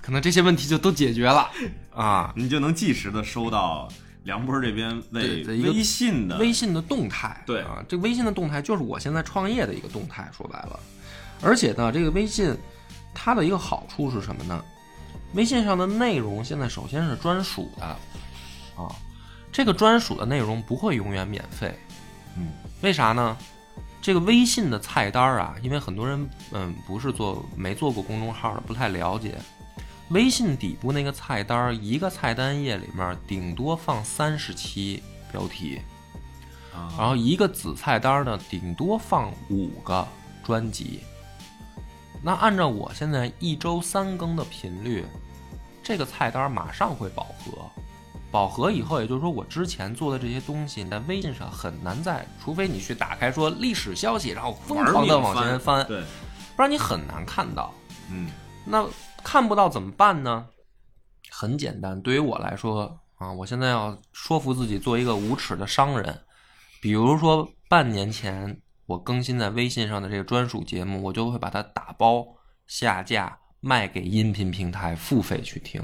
[0.00, 1.50] 可能这些问题就都解决了
[1.92, 2.32] 啊。
[2.36, 3.88] 你就能及时的收到
[4.22, 10.78] 梁波这边为微信的微信的动态，对啊，这个微信的动态就是我现在创业的一个动态，说白了，
[11.42, 12.56] 而且呢，这个微信
[13.12, 14.64] 它的一个好处是什么呢？
[15.32, 17.84] 微信上的内容现在首先是专属的，
[18.80, 18.94] 啊，
[19.50, 21.76] 这个专属的内容不会永远免费，
[22.36, 23.36] 嗯，为啥呢？
[24.02, 29.38] 这个微信的菜单啊，因为很多人嗯不是做没做过公众号的，不太了解。
[30.10, 35.80] 微信底部那个菜单，一个菜单页里面顶多放三十期标题，
[36.74, 40.06] 啊然后一个子菜单呢，顶多放五个
[40.44, 41.00] 专辑。
[42.22, 45.04] 那按照我现在一周三更的频率，
[45.82, 47.70] 这个菜单马上会饱和。
[48.34, 56.02] 饱和以后，也就是说我之前做的这些东西，在微信上很难在，除非你去打开说历史消息，然后疯狂的往前翻，对，
[56.56, 57.72] 不然你很难看到。
[58.10, 58.28] 嗯
[58.66, 58.84] 那
[59.22, 60.48] 看不到怎么办呢？
[61.30, 66.20] 很简单，对于我来说啊，我现在要说服自己做一个无耻的商人。
[66.82, 72.26] 比如说，半年前我更新在微信上的这个专属节目，我就会把它打包
[72.66, 75.80] 下架，卖给音频平台付费去听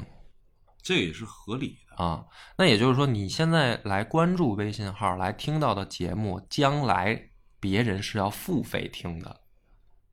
[0.83, 1.90] 这也是合理的。
[2.01, 2.25] 啊。
[2.57, 7.19] 那也就是说，你现在来关注微信号来听到的节目，将来
[7.59, 9.35] 别人是要付费听的。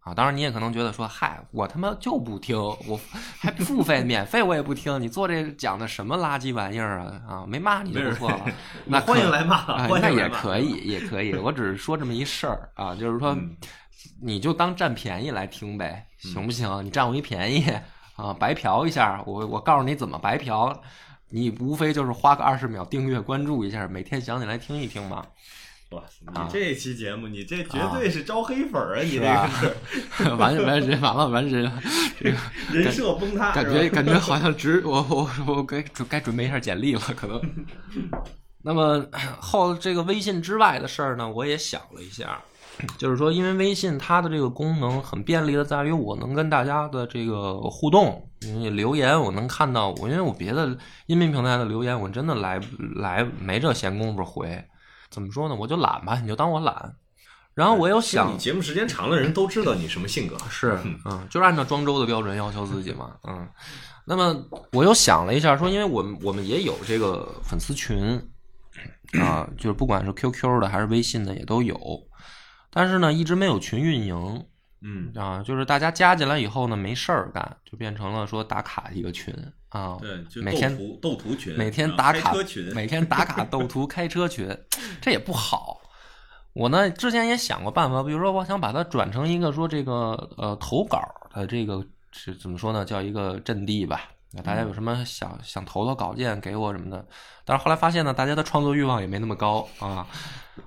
[0.01, 2.99] 啊，当然你也可能觉得说，嗨，我他妈就不听，我
[3.39, 7.23] 还付费免费我也不听，你做这讲的什么垃圾玩意儿啊？
[7.29, 8.47] 啊，没骂你就不错了，
[8.87, 13.57] 那可 欢迎来骂啊，欢迎来骂那也可以，也可以，我只是说这么一事儿啊，就是说，嗯
[14.23, 16.83] 你就当占便宜来听呗，行不行？
[16.85, 17.69] 你占我一便宜
[18.17, 20.81] 啊，白嫖一下，我我告诉你怎么白嫖，
[21.31, 25.27] 你无非就是花个二十秒订阅关注一下，每天想起来听一听嘛。
[25.91, 29.03] 哇，啊你这期节目，你这绝对是招黑粉儿啊！
[29.03, 31.71] 你这吧个是 完完人完了完 人，
[32.21, 32.37] 这个
[32.73, 37.41] 人设崩塌，感觉感觉好像只我我我该准该准备一下简历了，可能。
[38.61, 39.07] 那么
[39.41, 42.39] 后这个微信之外的事儿呢，我也想了一下，
[42.97, 50.67] 就是说，因为微信它的这个功能很便利的在于我能跟大家的这个互动，你留言我能看到，我因为我别的
[51.07, 52.61] 音频平台的留言我真的来
[52.97, 54.65] 来没这闲工夫回，
[55.11, 55.55] 怎么说呢？
[55.55, 56.95] 我就懒吧，你就当我懒。
[57.55, 63.49] 然后我又想你节目时间长的人都知道你什么性格， 是，嗯，就是按照庄周的标准要求自己嘛，嗯。
[64.07, 64.35] 那么
[64.73, 68.19] 我又想了一下，说，因为我们我们也有这个粉丝群
[69.21, 71.77] 啊，就是不管是 QQ 的还是微信的也都有，
[72.79, 74.47] 但是呢，一直没有群运营。
[74.83, 79.35] 嗯，啊，就是大家加进来以后呢，没事儿干，就变成了说打卡一个群
[79.71, 84.57] 啊，对，就每天斗图群，每天打卡群，每天打卡斗图开车群，
[85.03, 85.81] 这也不好。
[86.53, 89.93] 我呢之前也想过办法，比如说我想把它转成一个说这个
[90.37, 91.03] 呃投稿
[91.35, 94.03] 的这个是怎么说呢，叫一个阵地吧，
[94.33, 97.07] 那大家有什么想想投投稿件给我什么的，
[97.45, 100.07] 但是后来发现呢，大家的创作欲望也没那么高啊。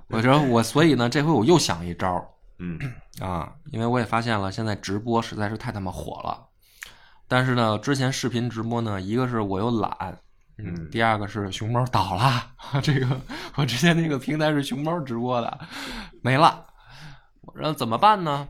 [0.08, 2.26] 我觉得我所以呢，这回我又想一招儿
[2.58, 2.78] 嗯
[3.20, 6.48] 啊，因为我也发现了，现在直播实在是太他妈火了。
[7.28, 10.18] 但是呢，之前视频直播呢，一个是我又懒，
[10.58, 12.52] 嗯第二个是熊猫倒了，
[12.82, 13.20] 这个
[13.54, 15.58] 我之前那个平台是熊猫直播的，
[16.20, 16.66] 没了。
[17.54, 18.48] 然后怎么办呢？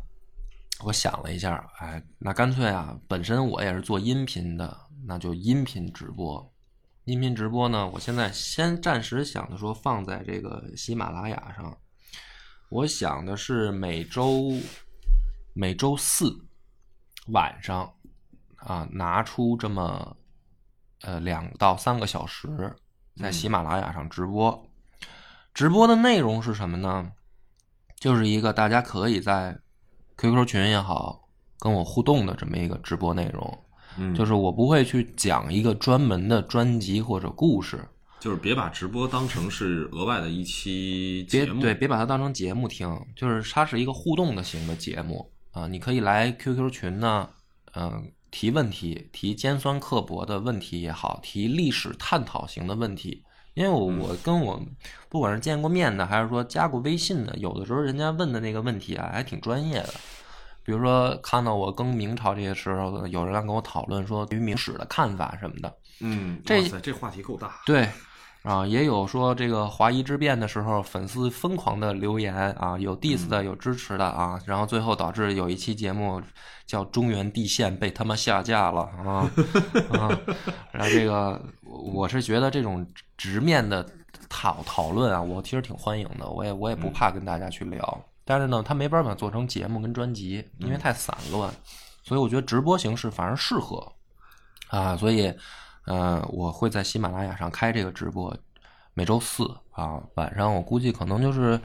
[0.85, 6.53] 我想了一下，哎，那干脆啊，本身我也是做音频的，那就音频直播。
[7.05, 11.77] 音频直播呢，我现在先暂时想着说放在这个喜马拉雅上，
[12.71, 14.53] 我想的是每周
[15.53, 16.33] 每周四
[17.29, 17.93] 晚上
[18.57, 20.17] 啊，拿出这么
[21.01, 22.77] 呃两到三个小时，
[23.17, 24.67] 在喜马拉雅上直播。
[25.53, 27.13] 直播的内容是什么呢？
[27.97, 29.59] 就是一个大家可以在
[30.17, 31.29] QQ 群也好
[31.59, 33.62] 跟我互动的这么一个直播内容。
[33.99, 37.84] 嗯，就是我不会去讲一个专门的专辑或者故事，
[38.20, 47.28] 就是别把直播当成是额外的一期节目，别对，别把它当成节目听，就是它是一个互动的型的节目啊、你可以来 QQ 群呢，
[47.74, 53.22] 嗯、提问题，提尖酸刻薄的问题也好，提历史探讨型的问题。
[53.53, 54.59] 因为我我跟我
[55.11, 59.93] 不管是见过面的，还是说加过微信的，有的时候人家问的那个问题啊，还挺专业的。
[60.65, 67.89] 比如说看到我更明朝这些时候，有人来跟我讨论说对于明史的看法什么的，嗯，这，这话题够大，对，
[68.43, 76.21] 啊，也有说这个华夷之变的时候，粉丝疯狂的留言啊，有 diss 的，有支持的啊，然后最后导致有一期节目
[76.67, 79.29] 叫《中原地线》被他妈下架了啊
[79.99, 80.19] 啊！
[80.73, 82.87] 然后这个我是觉得这种
[83.17, 83.87] 直面的
[84.29, 91.53] 讨讨论啊，我其实挺欢迎的，我也我也不怕跟大家去聊，但是呢，它没办法做成节目跟专辑，因为太散乱，
[92.03, 93.93] 所以我觉得直播形式反而适合
[94.68, 95.35] 啊，所以。
[95.85, 98.33] 呃，我会在喜马拉雅上开这个直播，
[98.95, 99.43] 每周四
[99.73, 101.61] 啊晚上，我估计可能就是，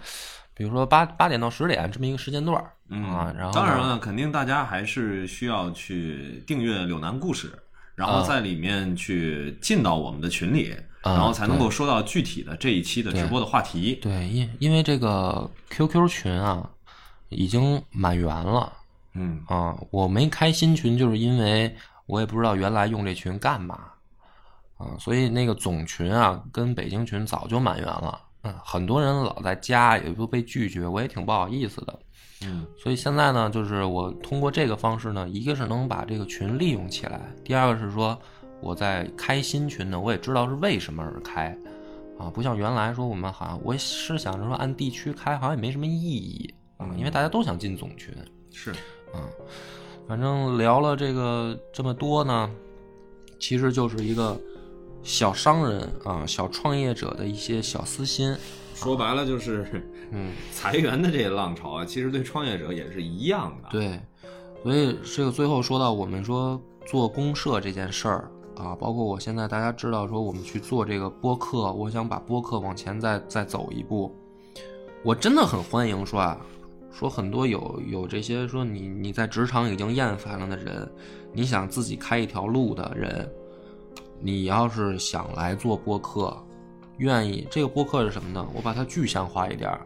[0.56, 3.32] 比如说八八点到十点这么一个时间段儿啊。
[3.38, 7.54] 然后当然了，肯定大家还是需要去订阅柳南故事，
[7.94, 10.80] 然后在里面去进到我们的群里，啊
[11.14, 13.96] 然后才能够说到具体的这一期的直播的话题。
[14.02, 16.70] 对，因因为这个 QQ 群啊
[17.30, 18.74] 已经满员了
[19.14, 23.80] 嗯啊，我没开新群，就是因为我也不知道原来用这群干嘛
[24.78, 28.22] 啊，所以那个总群啊跟北京群早就满员了。
[28.44, 32.00] 嗯，很多人老在加，也都被拒绝，我也挺不好意思的。
[32.46, 38.16] 嗯所以现在呢，就是我通过这个方式呢，一个是能把这个群利用起来，第二个是说
[38.62, 41.58] 我在开新群呢，我也知道是为什么而开，
[42.18, 48.14] 啊，不像原来说我们好像我是想着说按地区开，好像也没什么意义啊，因为大家都想进总群，
[48.52, 48.72] 是，
[49.14, 49.24] 啊，
[50.08, 52.50] 反正聊了这个这么多呢，
[53.40, 54.40] 其实就是一个
[55.04, 58.36] 小商人啊、小创业者的一些小私心，
[58.74, 59.66] 说白了就是
[60.12, 60.32] 嗯。
[60.52, 64.02] 裁员的这个浪潮啊，其实对创业者也是一样的。，对，
[64.64, 68.30] 所以这个最后说到我们说做公社这件事儿
[68.64, 74.16] 啊，包括我现在大家知道说我们去做这个播客，我想把播客往前再再走一步，
[75.04, 76.40] 我真的很欢迎说啊，
[76.92, 80.90] 说很多有有这些说你你在职场已经厌烦了的人，
[81.34, 83.30] 你想自己开一条路的人，
[84.20, 86.36] 你要是想来做播客，
[86.98, 88.48] 愿意这个播客是什么呢？
[88.56, 89.86] 我把它具象化一点儿。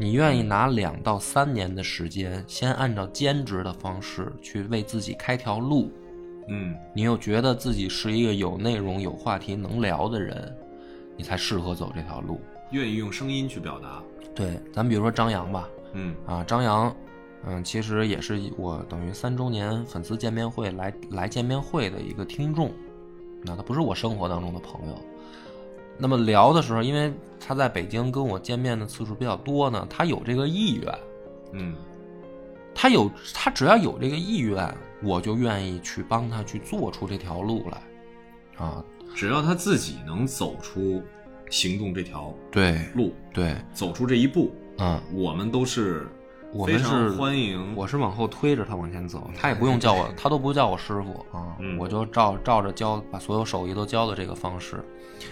[0.00, 5.90] 你愿意拿两到三年的时间，先按照兼职的方式去为自己开条路，
[6.48, 10.56] 嗯你又觉得自己是一个有内容、有话题能聊的人，
[11.16, 12.40] 你才适合走这条路。
[12.70, 14.02] 愿意用声音去表达。
[14.34, 16.94] 对，咱比如说张扬吧，嗯啊，张扬，
[17.46, 22.70] 嗯，其实也是我等于三周年粉丝见面会来来见面会的一个听众，
[23.42, 24.94] 那他不是我生活当中的朋友。
[25.96, 30.98] 那么聊的时候，因为他在北京跟我见面的次数比较多呢，他有这个意愿，
[31.52, 31.74] 嗯
[32.74, 34.72] 他有他只要有这个意愿，
[35.02, 38.84] 我就愿意去帮他去做出这条路来，啊，
[39.14, 41.02] 只要他自己能走出
[41.50, 46.08] 行动这条对路，对，走出这一步，嗯，我们都是
[46.52, 47.74] 我们非常是欢迎。
[47.76, 51.78] 我是往后推着他往前走，他也不用叫我， 他都不叫我师傅啊，嗯。
[51.78, 54.84] 我就照照着教，把所有手艺都教的这个方式。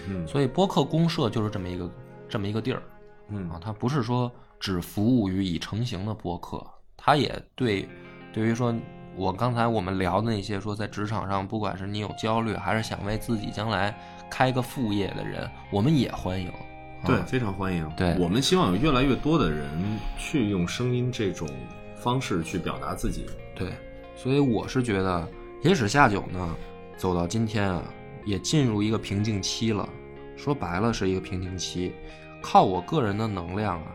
[0.07, 0.25] 嗯。
[0.27, 1.91] 所以播客公社就是这么一个
[2.29, 2.81] 这么一个地儿。
[3.29, 3.49] 嗯。
[3.49, 6.65] 啊，它不是说只服务于已成型的播客，
[6.95, 7.87] 它也对
[8.31, 8.73] 对于说
[9.17, 13.93] 我刚才我们聊的那些说在职场上，不管是你有焦虑，还是想为自己将来
[14.29, 16.47] 开个副业的人，我们也欢迎。
[16.49, 17.87] 啊对，非常欢迎。
[17.97, 19.69] 对我们希望有越来越多的人
[20.17, 21.47] 去用声音这种
[21.95, 23.25] 方式去表达自己。
[23.55, 23.71] 对，
[24.15, 25.27] 所以我是觉得
[25.63, 26.55] 野史下酒呢，
[26.95, 27.83] 走到今天啊，
[28.23, 29.87] 也进入一个瓶颈期了。
[30.35, 31.93] 说白了是一个瓶颈期，
[32.41, 33.91] 靠我个人的能量啊，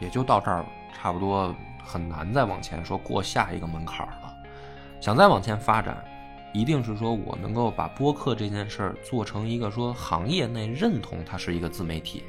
[0.00, 1.54] 也就到这儿差不多，
[1.84, 4.23] 很难再往前说过下一个门槛了。
[5.04, 6.02] 想再往前发展，
[6.54, 12.22] 一定是说我能够把播客这件事儿做成一个说行业内认同它是一个自媒体。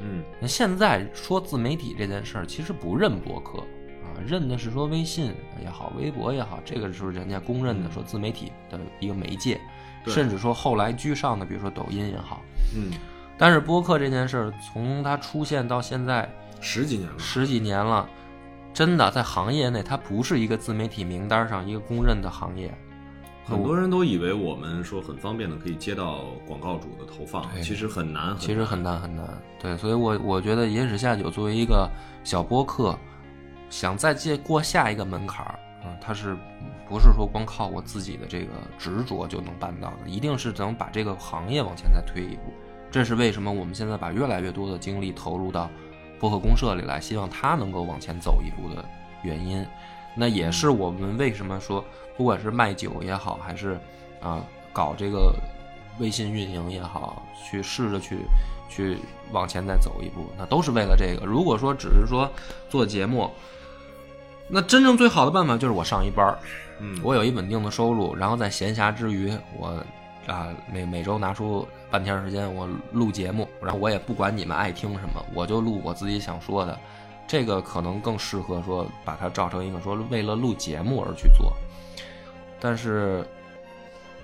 [0.00, 3.58] 嗯那现在说自媒体这件事儿，其实不认播客
[4.04, 9.60] 啊，认的是说微信也好，微博也好，这个是人家公认的说自媒体的一个媒介，
[10.06, 12.40] 甚至说后来居上的，比如说抖音也好。
[12.76, 12.92] 嗯，
[13.36, 18.08] 但是播客这件事儿，从它出现到现在十几年了，十几年了，
[18.72, 22.72] 真的在行业内，它不是一个自媒体名单上一个公认的行业。
[23.44, 29.26] 很多人都以为我们说很方便的可以接到广告主的投放，其实很难，其实很难很难。
[29.60, 31.90] 对，所以我我觉得野史下酒作为一个
[32.22, 32.96] 小播客，
[33.68, 36.36] 想再借过下一个门槛儿，嗯，它是
[36.88, 40.08] 不是说光靠我自己的这个执着就能办到的？
[40.08, 42.52] 一定是能把这个行业往前再推一步。
[42.92, 45.68] 这是为什么我们现在把越来越多的精力投入到
[46.22, 48.84] 播客公社里来，希望他能够往前走一步的
[49.22, 49.66] 原因。
[50.14, 51.84] 那也是我们为什么说，
[52.16, 53.76] 不管是卖酒也好，还是
[54.20, 54.40] 啊
[54.72, 55.34] 搞这个
[55.98, 58.18] 微信运营也好，去试着去
[58.68, 58.98] 去
[59.32, 61.26] 往前再走一步，那都是为了这个。
[61.26, 62.30] 如果说只是说
[62.70, 63.28] 做节目，
[64.46, 66.38] 那真正最好的办法就是我上一班儿，
[66.78, 69.84] 嗯，我有一稳定的收入，然后在闲暇之余，我
[70.26, 76.78] 啊每每周拿出半天时间我录节目，然后我也不管你们爱听什么，我就录我自己想说的。
[77.26, 81.52] 这个可能更适合说把它照成一个说为了录节目而去做，
[82.60, 83.26] 但是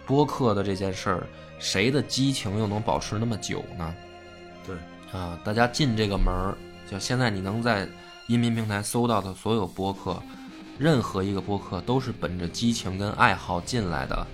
[0.05, 1.27] 播客的这件事儿，
[1.59, 3.95] 谁的激情又能保持那么久呢？
[4.67, 4.77] 对，
[5.19, 6.55] 啊，大家进这个门儿，
[6.91, 7.89] 就现在你能在
[8.27, 10.21] 音频平台搜到的所有播客，
[10.77, 14.27] 任何一个播客都是本着激情跟爱好进来的，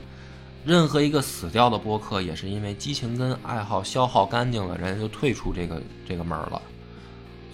[0.64, 6.62] 任何一个死掉的播客也是因为激情跟爱好消耗干净了，人家就退出这个这个门儿了。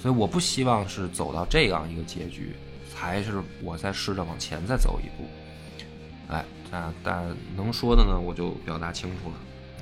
[0.01, 2.55] 所以我不希望是走到这样一个结局，
[2.89, 5.29] 才是我在试着往前再走一步。
[6.29, 9.35] 哎，但但能说的呢，我就表达清楚了。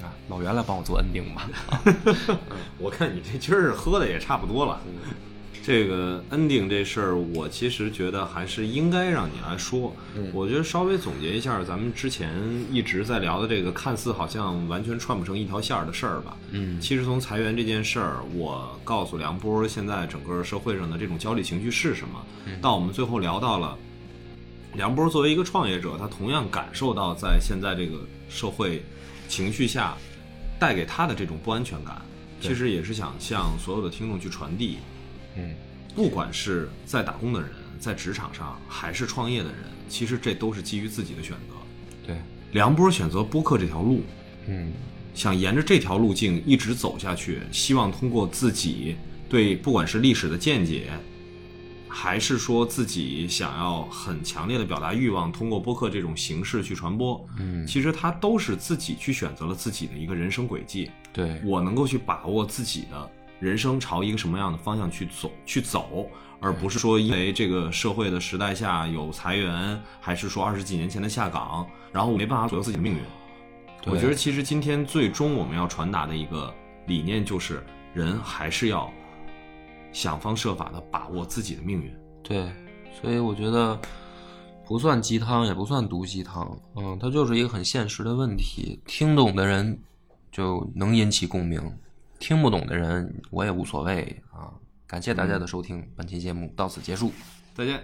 [0.04, 1.50] 啊，老袁来帮我做 ending 吧。
[2.78, 4.80] 我看你这今儿喝的也差不多了。
[5.68, 9.94] 这个 ending 这事儿，我其实觉得还是应该让你来说。
[10.16, 12.32] 嗯我觉得稍微总结一下咱们之前
[12.72, 16.34] 一直在聊的这个看似好像完全串不成一条线儿的事儿吧。
[16.52, 22.24] 嗯其实从裁员这件事儿，我告诉梁波，现在整个社会上的这种焦虑情绪是什么，
[22.62, 23.76] 到我们最后聊到了
[24.72, 27.98] 梁波作为一个创业者，他同样感受到在现在这个
[28.30, 28.82] 社会
[29.28, 29.94] 情绪下
[30.58, 32.00] 带给他的这种不安全感，
[32.40, 34.78] 其实也是想向所有的听众去传递，
[35.38, 35.54] 嗯，
[35.94, 39.58] 不管是在打工的人，在职场上，还是创业的人，
[39.88, 41.54] 其实这都是基于自己的选择。
[42.06, 42.16] 对，
[42.52, 44.02] 梁波选择播客这条路，
[44.48, 44.72] 嗯。
[45.14, 48.94] 想沿着这条路径一直走下去，希望通过自己
[49.28, 50.92] 对不管是历史的见解，
[51.88, 60.88] 还是说自己想要很强烈的表达欲望，通过播客这种形式去传播，嗯，其实他都是自己去选择了自己的一个人生轨迹。
[61.12, 63.10] 对，我能够去把握自己的
[63.40, 66.08] 人生朝一个什么样的方向去走去走，
[66.40, 73.00] 而不是说因为这个社会的时代下有裁员，还是说二十几年前的下岗，然后我没办法左右自己的命运。
[73.86, 76.52] 我觉得其实今天最终我们要传达的一个
[76.86, 77.64] 理念就是，
[77.94, 78.92] 人还是要
[79.92, 81.90] 想方设法的把握自己的命运。
[82.22, 82.50] 对，
[83.00, 83.80] 所以我觉得
[84.66, 88.78] 不算鸡汤，也不算毒鸡汤，嗯，它就是一个很现实的问题。
[88.84, 89.78] 听懂的人
[90.30, 91.62] 就能引起共鸣，
[92.18, 94.52] 听不懂的人我也无所谓啊。
[94.86, 97.12] 感谢大家的收听，本期节目到此结束。
[97.54, 97.82] 再见。